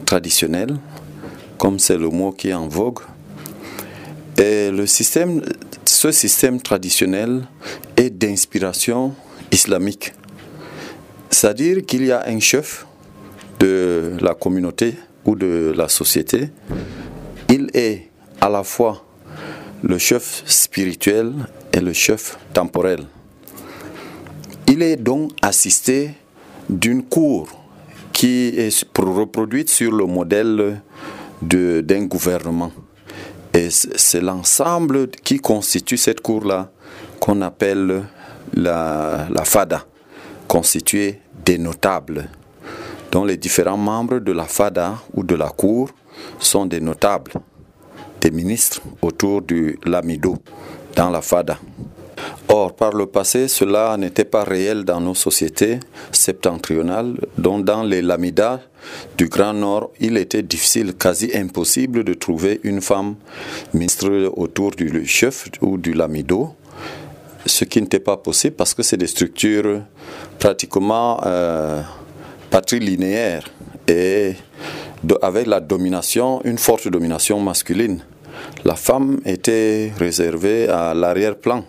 traditionnelle, 0.05 0.77
comme 1.57 1.79
c'est 1.79 1.97
le 1.97 2.11
mot 2.11 2.33
qui 2.33 2.51
est 2.51 2.55
en 2.55 2.69
vogue. 2.69 2.99
Et 4.37 4.71
le 4.71 4.87
système, 4.87 5.41
ce 5.85 6.13
système 6.13 6.61
traditionnel 6.61 7.47
est 7.97 8.11
d'inspiration 8.11 9.15
islamique. 9.51 10.13
C'est-à-dire 11.31 11.85
qu'il 11.85 12.05
y 12.05 12.13
a 12.13 12.25
un 12.27 12.41
chef 12.41 12.87
de 13.59 14.17
la 14.21 14.35
communauté 14.35 14.95
ou 15.25 15.35
de 15.37 15.73
la 15.77 15.89
société. 15.89 16.51
Il 17.49 17.71
est 17.75 18.09
à 18.41 18.49
la 18.49 18.65
fois 18.65 19.05
le 19.83 19.99
chef 19.99 20.43
spirituel 20.47 21.33
et 21.73 21.81
le 21.81 21.93
chef 21.93 22.39
temporel. 22.53 23.05
Il 24.69 24.83
est 24.83 24.97
donc 24.97 25.33
assisté 25.43 26.13
d'une 26.69 27.03
cour 27.03 27.49
qui 28.13 28.49
est 28.57 28.85
reproduite 28.99 29.69
sur 29.69 29.93
le 29.93 30.07
modèle 30.07 30.81
d'un 31.43 32.05
gouvernement. 32.05 32.73
Et 33.55 33.69
c'est 33.71 34.21
l'ensemble 34.21 35.09
qui 35.09 35.39
constitue 35.39 35.99
cette 35.99 36.21
cour-là 36.21 36.71
qu'on 37.21 37.43
appelle 37.43 38.05
la, 38.55 39.29
FADA, 39.45 39.85
constituée 40.49 41.21
des 41.45 41.59
notables. 41.59 42.29
dont 43.11 43.27
les 43.27 43.37
différents 43.37 43.77
membres 43.77 44.21
de 44.21 44.33
la 44.33 44.47
FADA 44.47 44.99
ou 45.13 45.23
de 45.23 45.35
la 45.35 45.51
cour 45.51 45.91
sont 46.39 46.65
des 46.65 46.81
notables, 46.81 47.33
des 48.23 48.31
ministres 48.31 48.81
autour 49.03 49.43
du 49.43 49.79
Lamido 49.85 50.39
dans 50.97 51.11
la 51.11 51.21
FADA. 51.21 51.59
Or, 52.49 52.75
par 52.75 52.93
le 52.93 53.07
passé, 53.07 53.49
cela 53.49 53.97
n'était 53.97 54.25
pas 54.25 54.45
réel 54.45 54.85
dans 54.85 55.01
nos 55.01 55.15
sociétés 55.15 55.81
septentrionales, 56.11 57.15
dont 57.39 57.59
dans 57.59 57.83
les 57.83 58.03
Lamidas 58.03 58.61
du 59.17 59.29
Grand 59.29 59.55
Nord, 59.55 59.91
il 60.01 60.17
était 60.17 60.43
difficile, 60.43 60.95
quasi 60.95 61.31
impossible 61.35 62.05
de 62.05 62.15
trouver 62.15 62.61
une 62.65 62.81
femme 62.81 63.15
ministre 63.75 64.33
autour 64.37 64.73
du 64.73 65.07
chef 65.07 65.49
ou 65.61 65.79
du 65.79 65.93
Lamido, 65.93 66.55
ce 67.47 67.65
qui 67.65 67.81
n'était 67.81 68.01
pas 68.01 68.17
possible 68.17 68.57
parce 68.57 68.75
que 68.75 68.83
c'est 68.83 68.97
des 68.97 69.07
structures 69.07 69.83
pratiquement 70.39 71.21
euh, 71.25 71.83
patrilinéaires 72.51 73.49
et 73.89 74.35
avec 75.23 75.47
la 75.47 75.61
domination, 75.61 76.41
une 76.45 76.59
forte 76.59 76.89
domination 76.89 77.41
masculine. 77.41 78.01
La 78.65 78.77
femme 78.77 79.21
était 79.25 79.93
réservée 79.99 80.69
à 80.69 80.95
l'arrière-plan. 80.95 81.65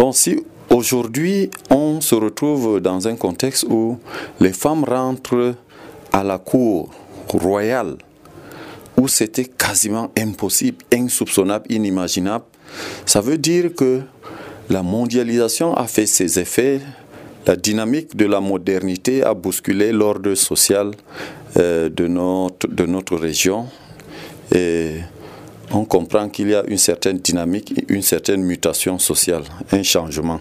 Bon, 0.00 0.12
si 0.12 0.42
aujourd'hui 0.70 1.50
on 1.68 2.00
se 2.00 2.14
retrouve 2.14 2.80
dans 2.80 3.06
un 3.06 3.16
contexte 3.16 3.66
où 3.68 3.98
les 4.40 4.54
femmes 4.54 4.82
rentrent 4.82 5.54
à 6.10 6.24
la 6.24 6.38
cour 6.38 6.88
royale, 7.28 7.96
où 8.96 9.08
c'était 9.08 9.44
quasiment 9.44 10.10
impossible, 10.16 10.78
insoupçonnable, 10.90 11.70
inimaginable, 11.70 12.46
ça 13.04 13.20
veut 13.20 13.36
dire 13.36 13.74
que 13.74 14.00
la 14.70 14.82
mondialisation 14.82 15.74
a 15.74 15.86
fait 15.86 16.06
ses 16.06 16.38
effets, 16.38 16.80
la 17.46 17.56
dynamique 17.56 18.16
de 18.16 18.24
la 18.24 18.40
modernité 18.40 19.22
a 19.22 19.34
bousculé 19.34 19.92
l'ordre 19.92 20.34
social 20.34 20.92
euh, 21.58 21.90
de, 21.90 22.06
notre, 22.06 22.68
de 22.68 22.86
notre 22.86 23.16
région. 23.16 23.66
Et 24.54 24.92
on 25.72 25.84
comprend 25.84 26.28
qu'il 26.28 26.50
y 26.50 26.54
a 26.54 26.64
une 26.66 26.78
certaine 26.78 27.18
dynamique, 27.18 27.74
une 27.88 28.02
certaine 28.02 28.42
mutation 28.42 28.98
sociale, 28.98 29.44
un 29.72 29.82
changement. 29.82 30.40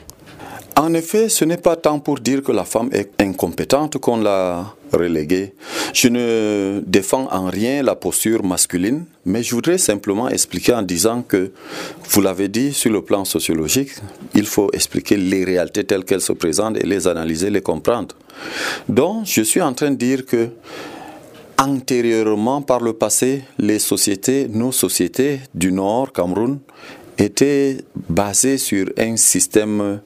En 0.75 0.93
effet, 0.93 1.27
ce 1.27 1.43
n'est 1.43 1.57
pas 1.57 1.75
tant 1.75 1.99
pour 1.99 2.19
dire 2.19 2.41
que 2.41 2.53
la 2.53 2.63
femme 2.63 2.89
est 2.93 3.11
incompétente 3.21 3.97
qu'on 3.97 4.15
l'a 4.15 4.75
reléguée. 4.93 5.53
Je 5.93 6.07
ne 6.07 6.81
défends 6.87 7.27
en 7.31 7.49
rien 7.49 7.83
la 7.83 7.95
posture 7.95 8.45
masculine, 8.45 9.03
mais 9.25 9.43
je 9.43 9.53
voudrais 9.53 9.77
simplement 9.77 10.29
expliquer 10.29 10.73
en 10.73 10.81
disant 10.81 11.21
que, 11.21 11.51
vous 12.11 12.21
l'avez 12.21 12.47
dit, 12.47 12.71
sur 12.73 12.93
le 12.93 13.01
plan 13.01 13.25
sociologique, 13.25 13.91
il 14.33 14.45
faut 14.45 14.69
expliquer 14.71 15.17
les 15.17 15.43
réalités 15.43 15.83
telles 15.83 16.05
qu'elles 16.05 16.21
se 16.21 16.31
présentent 16.31 16.77
et 16.77 16.85
les 16.85 17.07
analyser, 17.09 17.49
les 17.49 17.61
comprendre. 17.61 18.15
Donc, 18.87 19.25
je 19.25 19.41
suis 19.41 19.61
en 19.61 19.73
train 19.73 19.91
de 19.91 19.97
dire 19.97 20.25
que 20.25 20.47
antérieurement, 21.59 22.61
par 22.61 22.79
le 22.79 22.93
passé, 22.93 23.43
les 23.57 23.79
sociétés, 23.79 24.47
nos 24.47 24.71
sociétés 24.71 25.41
du 25.53 25.71
Nord, 25.73 26.13
Cameroun, 26.13 26.59
était 27.17 27.77
basé 28.07 28.57
sur 28.57 28.87
un 28.97 29.17
système 29.17 29.99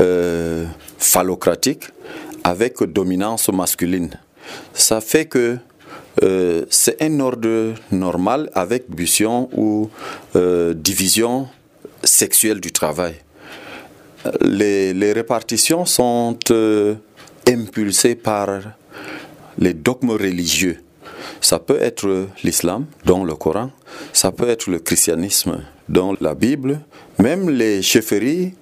euh, 0.00 0.66
phallocratique 0.98 1.84
avec 2.42 2.82
dominance 2.82 3.50
masculine. 3.50 4.10
Ça 4.72 5.02
fait 5.02 5.26
que 5.26 5.58
euh, 6.22 6.64
c'est 6.70 7.02
un 7.02 7.20
ordre 7.20 7.74
normal 7.90 8.50
avec 8.54 8.88
bution 8.88 9.50
ou 9.52 9.90
euh, 10.36 10.72
division 10.72 11.48
sexuelle 12.02 12.60
du 12.60 12.72
travail. 12.72 13.16
Les, 14.40 15.12
répartitions 15.12 15.84
sont 15.84 16.38
impulsées 17.46 18.14
par 18.14 18.48
les 19.58 19.74
dogmes 19.74 20.12
religieux. 20.12 20.83
Ça 21.40 21.58
peut 21.58 21.78
être 21.80 22.28
l'islam, 22.42 22.86
dont 23.04 23.24
le 23.24 23.34
Coran, 23.34 23.70
ça 24.12 24.32
peut 24.32 24.48
être 24.48 24.70
le 24.70 24.78
christianisme, 24.78 25.62
dans 25.88 26.14
la 26.20 26.34
Bible, 26.34 26.80
même 27.18 27.50
les 27.50 27.82
chefferies 27.82 28.54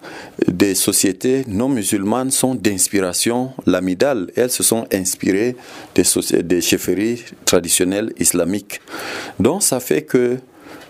des 0.47 0.75
sociétés 0.75 1.45
non 1.47 1.69
musulmanes 1.69 2.31
sont 2.31 2.55
d'inspiration 2.55 3.53
lamidale. 3.67 4.31
Elles 4.37 4.51
se 4.51 4.63
sont 4.63 4.87
inspirées 4.93 5.57
des, 5.95 6.03
des 6.43 6.61
chefferies 6.61 7.25
traditionnelles 7.45 8.13
islamiques. 8.19 8.81
Donc 9.39 9.63
ça 9.63 9.81
fait 9.81 10.03
que 10.03 10.39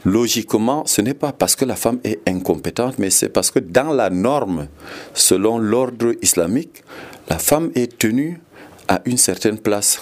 logiquement, 0.04 0.84
ce 0.86 1.02
n'est 1.02 1.14
pas 1.14 1.32
parce 1.32 1.54
que 1.54 1.64
la 1.64 1.76
femme 1.76 2.00
est 2.02 2.20
incompétente, 2.26 2.98
mais 2.98 3.10
c'est 3.10 3.28
parce 3.28 3.50
que 3.50 3.58
dans 3.58 3.92
la 3.92 4.10
norme, 4.10 4.68
selon 5.14 5.58
l'ordre 5.58 6.14
islamique, 6.22 6.82
la 7.28 7.38
femme 7.38 7.70
est 7.74 7.98
tenue 7.98 8.40
à 8.88 9.00
une 9.04 9.18
certaine 9.18 9.58
place 9.58 10.00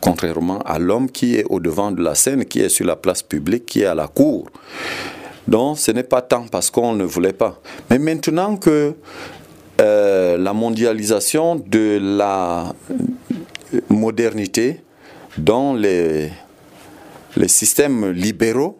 contrairement 0.00 0.60
à 0.60 0.78
l'homme 0.78 1.10
qui 1.10 1.36
est 1.36 1.44
au 1.48 1.60
devant 1.60 1.90
de 1.92 2.02
la 2.02 2.14
scène, 2.14 2.44
qui 2.44 2.60
est 2.60 2.68
sur 2.68 2.86
la 2.86 2.96
place 2.96 3.22
publique, 3.22 3.66
qui 3.66 3.82
est 3.82 3.86
à 3.86 3.94
la 3.94 4.08
cour. 4.08 4.48
Donc 5.46 5.78
ce 5.78 5.90
n'est 5.90 6.04
pas 6.04 6.22
tant 6.22 6.46
parce 6.50 6.70
qu'on 6.70 6.94
ne 6.94 7.04
voulait 7.04 7.32
pas. 7.32 7.60
Mais 7.90 7.98
maintenant 7.98 8.56
que 8.56 8.94
euh, 9.80 10.38
la 10.38 10.52
mondialisation 10.52 11.56
de 11.56 11.98
la 12.00 12.72
modernité 13.88 14.80
dans 15.36 15.74
les, 15.74 16.30
les 17.36 17.48
systèmes 17.48 18.10
libéraux 18.10 18.78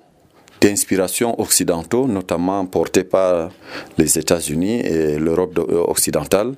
d'inspiration 0.61 1.39
occidentaux, 1.41 2.07
notamment 2.07 2.65
portés 2.65 3.05
par 3.05 3.51
les 3.99 4.19
États-Unis 4.19 4.81
et 4.81 5.19
l'Europe 5.19 5.59
occidentale, 5.89 6.55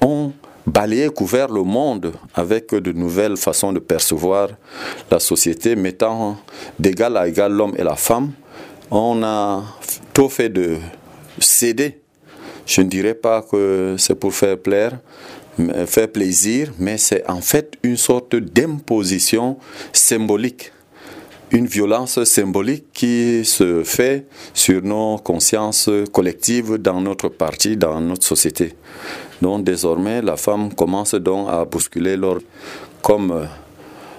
ont 0.00 0.32
balayé, 0.66 1.08
couvert 1.08 1.48
le 1.48 1.62
monde 1.62 2.12
avec 2.34 2.74
de 2.74 2.92
nouvelles 2.92 3.36
façons 3.36 3.72
de 3.72 3.78
percevoir 3.78 4.48
la 5.10 5.20
société, 5.20 5.76
mettant 5.76 6.36
d'égal 6.78 7.16
à 7.16 7.28
égal 7.28 7.52
l'homme 7.52 7.74
et 7.76 7.82
la 7.82 7.96
femme, 7.96 8.32
on 8.90 9.22
a 9.22 9.62
tout 10.12 10.28
fait 10.28 10.48
de 10.48 10.76
céder. 11.38 11.98
Je 12.66 12.82
ne 12.82 12.88
dirais 12.88 13.14
pas 13.14 13.42
que 13.42 13.96
c'est 13.98 14.14
pour 14.14 14.34
faire 14.34 14.58
plaire, 14.58 14.98
faire 15.86 16.08
plaisir, 16.08 16.72
mais 16.78 16.98
c'est 16.98 17.28
en 17.28 17.40
fait 17.40 17.74
une 17.82 17.96
sorte 17.96 18.36
d'imposition 18.36 19.58
symbolique, 19.92 20.72
une 21.50 21.66
violence 21.66 22.22
symbolique 22.24 22.86
qui 22.92 23.44
se 23.44 23.82
fait 23.82 24.26
sur 24.54 24.82
nos 24.82 25.18
consciences 25.18 25.90
collectives 26.12 26.76
dans 26.76 27.00
notre 27.00 27.28
parti, 27.28 27.76
dans 27.76 28.00
notre 28.00 28.26
société. 28.26 28.74
Donc 29.42 29.64
désormais, 29.64 30.22
la 30.22 30.36
femme 30.36 30.72
commence 30.72 31.16
donc 31.16 31.48
à 31.50 31.64
bousculer 31.64 32.16
l'ordre 32.16 32.42
comme 33.02 33.48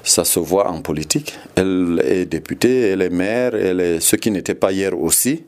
ça 0.04 0.26
se 0.26 0.38
voit 0.38 0.70
en 0.70 0.82
politique. 0.82 1.40
Elle 1.56 2.02
est 2.06 2.26
députée, 2.26 2.90
elle 2.90 3.02
est 3.02 3.10
maire, 3.10 3.56
elle 3.56 3.80
est 3.80 4.00
ce 4.02 4.18
qui 4.18 4.32
n'était 4.32 4.54
pas 4.54 4.74
hier 4.74 5.00
aussi, 5.00 5.46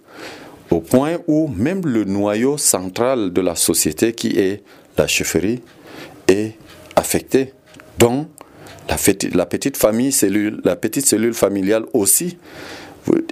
au 0.71 0.79
point 0.79 1.17
où 1.27 1.49
même 1.49 1.81
le 1.85 2.05
noyau 2.05 2.57
central 2.57 3.33
de 3.33 3.41
la 3.41 3.55
société, 3.55 4.13
qui 4.13 4.39
est 4.39 4.63
la 4.97 5.07
chefferie, 5.07 5.61
est 6.29 6.53
affecté. 6.95 7.51
Donc, 7.99 8.27
la, 8.87 8.95
la 9.33 9.45
petite 9.45 9.75
famille, 9.75 10.13
cellule, 10.13 10.61
la 10.63 10.77
petite 10.77 11.05
cellule 11.05 11.33
familiale 11.33 11.83
aussi 11.91 12.37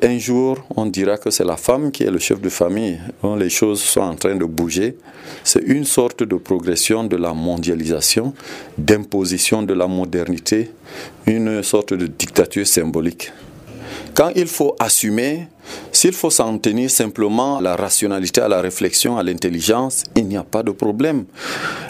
un 0.03 0.17
jour, 0.19 0.57
on 0.75 0.85
dira 0.85 1.17
que 1.17 1.31
c'est 1.31 1.43
la 1.43 1.57
femme 1.57 1.91
qui 1.91 2.03
est 2.03 2.11
le 2.11 2.19
chef 2.19 2.39
de 2.41 2.49
famille. 2.49 2.99
les 3.37 3.49
choses 3.49 3.81
sont 3.81 4.01
en 4.01 4.15
train 4.15 4.35
de 4.35 4.45
bouger. 4.45 4.97
C'est 5.43 5.63
une 5.63 5.85
sorte 5.85 6.23
de 6.23 6.35
progression 6.35 7.03
de 7.03 7.15
la 7.15 7.33
mondialisation, 7.33 8.33
d'imposition 8.77 9.63
de 9.63 9.73
la 9.73 9.87
modernité, 9.87 10.69
une 11.25 11.63
sorte 11.63 11.93
de 11.93 12.07
dictature 12.07 12.67
symbolique. 12.67 13.31
Quand 14.15 14.29
il 14.35 14.47
faut 14.47 14.75
assumer, 14.79 15.47
s'il 15.91 16.13
faut 16.13 16.29
s'en 16.29 16.57
tenir 16.59 16.89
simplement 16.91 17.57
à 17.57 17.61
la 17.61 17.75
rationalité, 17.75 18.41
à 18.41 18.47
la 18.47 18.61
réflexion, 18.61 19.17
à 19.17 19.23
l'intelligence, 19.23 20.03
il 20.15 20.27
n'y 20.27 20.37
a 20.37 20.43
pas 20.43 20.61
de 20.61 20.71
problème. 20.71 21.25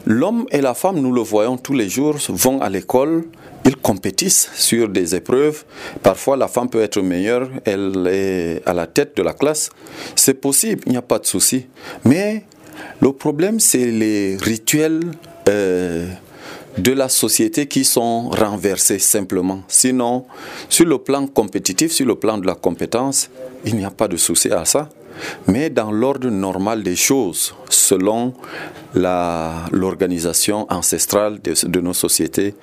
L'homme 0.06 0.46
et 0.52 0.62
la 0.62 0.74
femme, 0.74 1.00
nous 1.00 1.12
le 1.12 1.22
voyons 1.22 1.58
tous 1.58 1.74
les 1.74 1.90
jours, 1.90 2.16
vont 2.30 2.62
à 2.62 2.70
l'école, 2.70 3.26
ils 3.66 3.76
compétissent 3.76 4.50
sur 4.56 4.88
des 4.88 5.16
épreuves. 5.16 5.66
Parfois, 6.02 6.38
la 6.38 6.48
femme 6.48 6.70
peut 6.70 6.82
être 6.82 7.02
meilleure, 7.02 7.50
elle 7.66 8.08
est 8.10 8.62
à 8.66 8.74
la 8.74 8.88
tête 8.88 9.18
de 9.18 9.24
la 9.24 9.34
classe. 9.34 9.70
C'est 10.16 10.36
possible, 10.36 10.82
il 10.86 10.94
n'y 10.94 10.98
a 10.98 11.02
pas 11.02 11.20
de 11.20 11.26
souci. 11.26 11.68
Mais 12.06 12.46
le 13.02 13.12
problème, 13.12 13.60
c'est 13.60 13.86
les 13.92 14.38
rituels 14.38 15.02
euh, 15.50 16.08
de 16.78 16.92
la 16.92 17.10
société 17.10 17.68
qui 17.68 17.84
sont 17.84 18.30
renversés 18.30 19.00
simplement. 19.00 19.62
Sinon, 19.68 20.26
sur 20.70 20.86
le 20.86 20.98
plan 20.98 21.28
compétitif, 21.28 21.92
sur 21.92 22.06
le 22.06 22.16
plan 22.16 22.38
de 22.38 22.48
la 22.48 22.56
compétence, 22.56 23.30
il 23.66 23.76
n'y 23.76 23.86
a 23.86 23.92
pas 23.92 24.08
de 24.08 24.18
souci 24.18 24.50
à 24.50 24.66
ça. 24.66 24.90
Mais 25.48 25.70
dans 25.70 25.92
l'ordre 25.92 26.30
normal 26.30 26.84
des 26.84 26.96
choses, 26.96 27.54
selon 27.70 28.34
l'organisation 28.96 30.66
ancestrale 30.72 31.40
de, 31.42 31.80
nos 31.80 31.94
sociétés, 31.94 32.56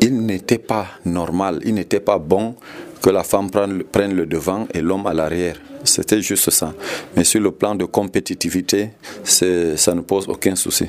il 0.00 0.20
n'était 0.26 0.58
pas 0.58 0.86
normal, 1.04 1.60
il 1.64 1.74
n'était 1.74 2.00
pas 2.00 2.18
bon 2.18 2.56
que 3.00 3.10
la 3.10 3.22
femme 3.22 3.50
prenne, 3.50 3.84
prenne 3.84 4.14
le 4.14 4.26
devant 4.26 4.66
et 4.74 4.80
l'homme 4.80 5.06
à 5.06 5.14
l'arrière. 5.14 5.56
C'était 5.84 6.22
juste 6.22 6.50
ça. 6.50 6.74
Mais 7.16 7.24
sur 7.24 7.40
le 7.40 7.50
plan 7.50 7.74
de 7.74 7.84
compétitivité, 7.84 8.90
ça 9.24 9.94
ne 9.94 10.00
pose 10.00 10.28
aucun 10.28 10.54
souci. 10.54 10.86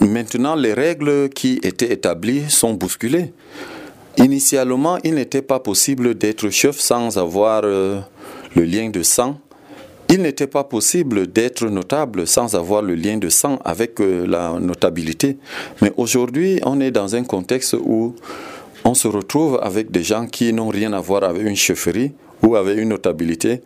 Maintenant, 0.00 0.54
les 0.54 0.72
règles 0.72 1.28
qui 1.28 1.60
étaient 1.62 1.92
établies 1.92 2.48
sont 2.48 2.72
bousculées. 2.72 3.32
Initialement, 4.16 4.98
il 5.04 5.14
n'était 5.14 5.42
pas 5.42 5.60
possible 5.60 6.14
d'être 6.14 6.48
chef 6.50 6.78
sans 6.78 7.18
avoir 7.18 7.62
euh, 7.64 8.00
le 8.56 8.64
lien 8.64 8.88
de 8.88 9.02
sang. 9.02 9.38
Il 10.08 10.22
n'était 10.22 10.46
pas 10.46 10.64
possible 10.64 11.26
d'être 11.26 11.66
notable 11.66 12.26
sans 12.26 12.56
avoir 12.56 12.82
le 12.82 12.94
lien 12.94 13.18
de 13.18 13.28
sang 13.28 13.58
avec 13.64 14.00
euh, 14.00 14.26
la 14.26 14.58
notabilité. 14.58 15.36
Mais 15.82 15.92
aujourd'hui, 15.96 16.60
on 16.64 16.80
est 16.80 16.90
dans 16.90 17.14
un 17.14 17.22
contexte 17.22 17.74
où 17.74 18.14
on 18.84 18.94
se 18.94 19.06
retrouve 19.06 19.60
avec 19.62 19.90
des 19.90 20.02
gens 20.02 20.26
qui 20.26 20.52
n'ont 20.52 20.68
rien 20.68 20.92
à 20.94 21.00
voir 21.00 21.24
avec 21.24 21.42
une 21.46 21.56
chefferie 21.56 22.12
ou 22.42 22.56
avec 22.56 22.78
une 22.78 22.88
notabilité. 22.88 23.60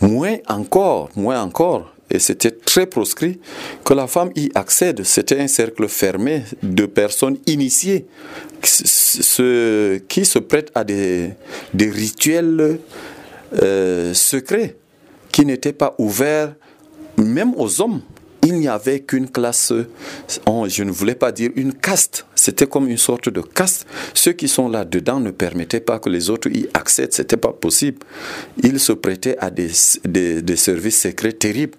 Moins 0.00 0.36
encore, 0.48 1.08
moins 1.16 1.40
encore, 1.42 1.95
et 2.10 2.18
c'était 2.18 2.52
très 2.52 2.86
proscrit, 2.86 3.40
que 3.84 3.94
la 3.94 4.06
femme 4.06 4.30
y 4.36 4.50
accède. 4.54 5.02
C'était 5.04 5.40
un 5.40 5.48
cercle 5.48 5.88
fermé 5.88 6.44
de 6.62 6.86
personnes 6.86 7.38
initiées 7.46 8.06
qui 8.62 10.24
se 10.24 10.38
prêtent 10.38 10.70
à 10.74 10.84
des, 10.84 11.30
des 11.74 11.90
rituels 11.90 12.78
euh, 13.62 14.14
secrets 14.14 14.76
qui 15.32 15.44
n'étaient 15.44 15.72
pas 15.72 15.94
ouverts 15.98 16.54
même 17.16 17.54
aux 17.56 17.80
hommes 17.80 18.02
il 18.46 18.60
n'y 18.60 18.68
avait 18.68 19.00
qu'une 19.00 19.28
classe, 19.28 19.72
je 20.68 20.82
ne 20.84 20.90
voulais 20.92 21.16
pas 21.16 21.32
dire 21.32 21.50
une 21.56 21.72
caste, 21.72 22.26
c'était 22.36 22.68
comme 22.68 22.88
une 22.88 22.96
sorte 22.96 23.28
de 23.28 23.40
caste. 23.40 23.88
Ceux 24.14 24.34
qui 24.34 24.46
sont 24.46 24.68
là-dedans 24.68 25.18
ne 25.18 25.32
permettaient 25.32 25.80
pas 25.80 25.98
que 25.98 26.08
les 26.08 26.30
autres 26.30 26.48
y 26.48 26.68
accèdent, 26.72 27.12
ce 27.12 27.22
n'était 27.22 27.36
pas 27.36 27.52
possible. 27.52 27.98
Ils 28.62 28.78
se 28.78 28.92
prêtaient 28.92 29.36
à 29.38 29.50
des, 29.50 29.72
des, 30.04 30.56
services 30.56 31.00
secrets 31.00 31.32
terribles. 31.32 31.76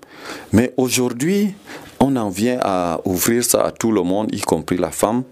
Mais 0.52 0.74
aujourd'hui, 0.76 1.54
on 2.02 2.18
en 2.18 2.30
vient 2.30 2.60
à 2.62 3.00
ouvrir 3.06 3.46
ça 3.46 3.64
à 3.64 3.72
tout 3.72 3.94
le 3.94 4.04
monde, 4.04 4.28
y 4.36 4.42
compris 4.42 4.78
la 4.78 4.92
femme. 4.92 5.24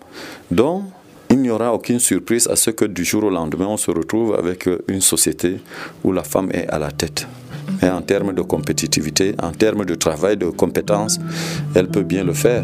Donc, 0.51 0.83
il 1.29 1.41
n'y 1.41 1.49
aura 1.49 1.73
aucune 1.73 1.99
surprise 1.99 2.47
à 2.47 2.55
ce 2.55 2.69
que 2.69 2.85
du 2.85 3.03
jour 3.03 3.25
au 3.25 3.29
lendemain, 3.29 3.67
on 3.67 3.77
se 3.77 3.91
retrouve 3.91 4.35
avec 4.35 4.69
une 4.87 5.01
société 5.01 5.57
où 6.05 6.13
la 6.13 6.23
femme 6.23 6.49
est 6.53 6.67
à 6.69 6.79
la 6.79 6.91
tête. 6.91 7.27
Et 7.85 7.89
en 7.89 8.01
termes 8.01 8.33
de 8.33 8.41
compétitivité, 8.41 9.35
en 9.43 9.51
termes 9.51 9.85
de 9.85 9.93
travail, 9.93 10.37
de 10.37 10.47
compétences, 10.47 11.19
elle 11.75 11.87
peut 11.87 12.01
bien 12.01 12.23
le 12.23 12.33
faire. 12.33 12.63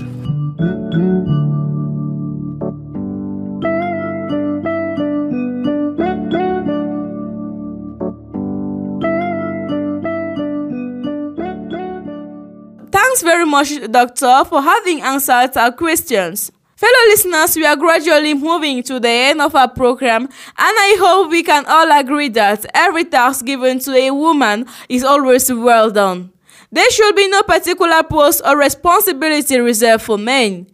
Thanks 12.92 13.22
very 13.24 13.46
much, 13.46 13.80
Doctor, 13.92 14.48
for 14.48 14.64
having 14.64 15.04
answered 15.04 15.56
our 15.56 15.72
questions. 15.72 16.52
Fellow 16.82 17.10
listeners, 17.10 17.56
we 17.56 17.64
are 17.64 17.76
gradually 17.76 18.34
moving 18.34 18.82
to 18.82 19.00
the 19.00 19.08
end 19.08 19.40
of 19.40 19.54
our 19.54 19.70
program, 19.70 20.24
and 20.24 20.32
I 20.58 20.98
hope 21.00 21.30
we 21.30 21.44
can 21.44 21.64
all 21.68 21.92
agree 21.92 22.30
that 22.30 22.66
every 22.74 23.04
task 23.06 23.46
given 23.46 23.78
to 23.82 23.94
a 23.94 24.10
woman 24.10 24.66
is 24.90 25.04
always 25.04 25.54
well 25.54 25.92
done. 25.92 26.32
There 26.72 26.90
should 26.90 27.16
be 27.16 27.28
no 27.28 27.44
particular 27.44 28.02
post 28.02 28.42
or 28.44 28.58
responsibility 28.58 29.60
reserved 29.60 30.02
for 30.02 30.18
men. 30.18 30.66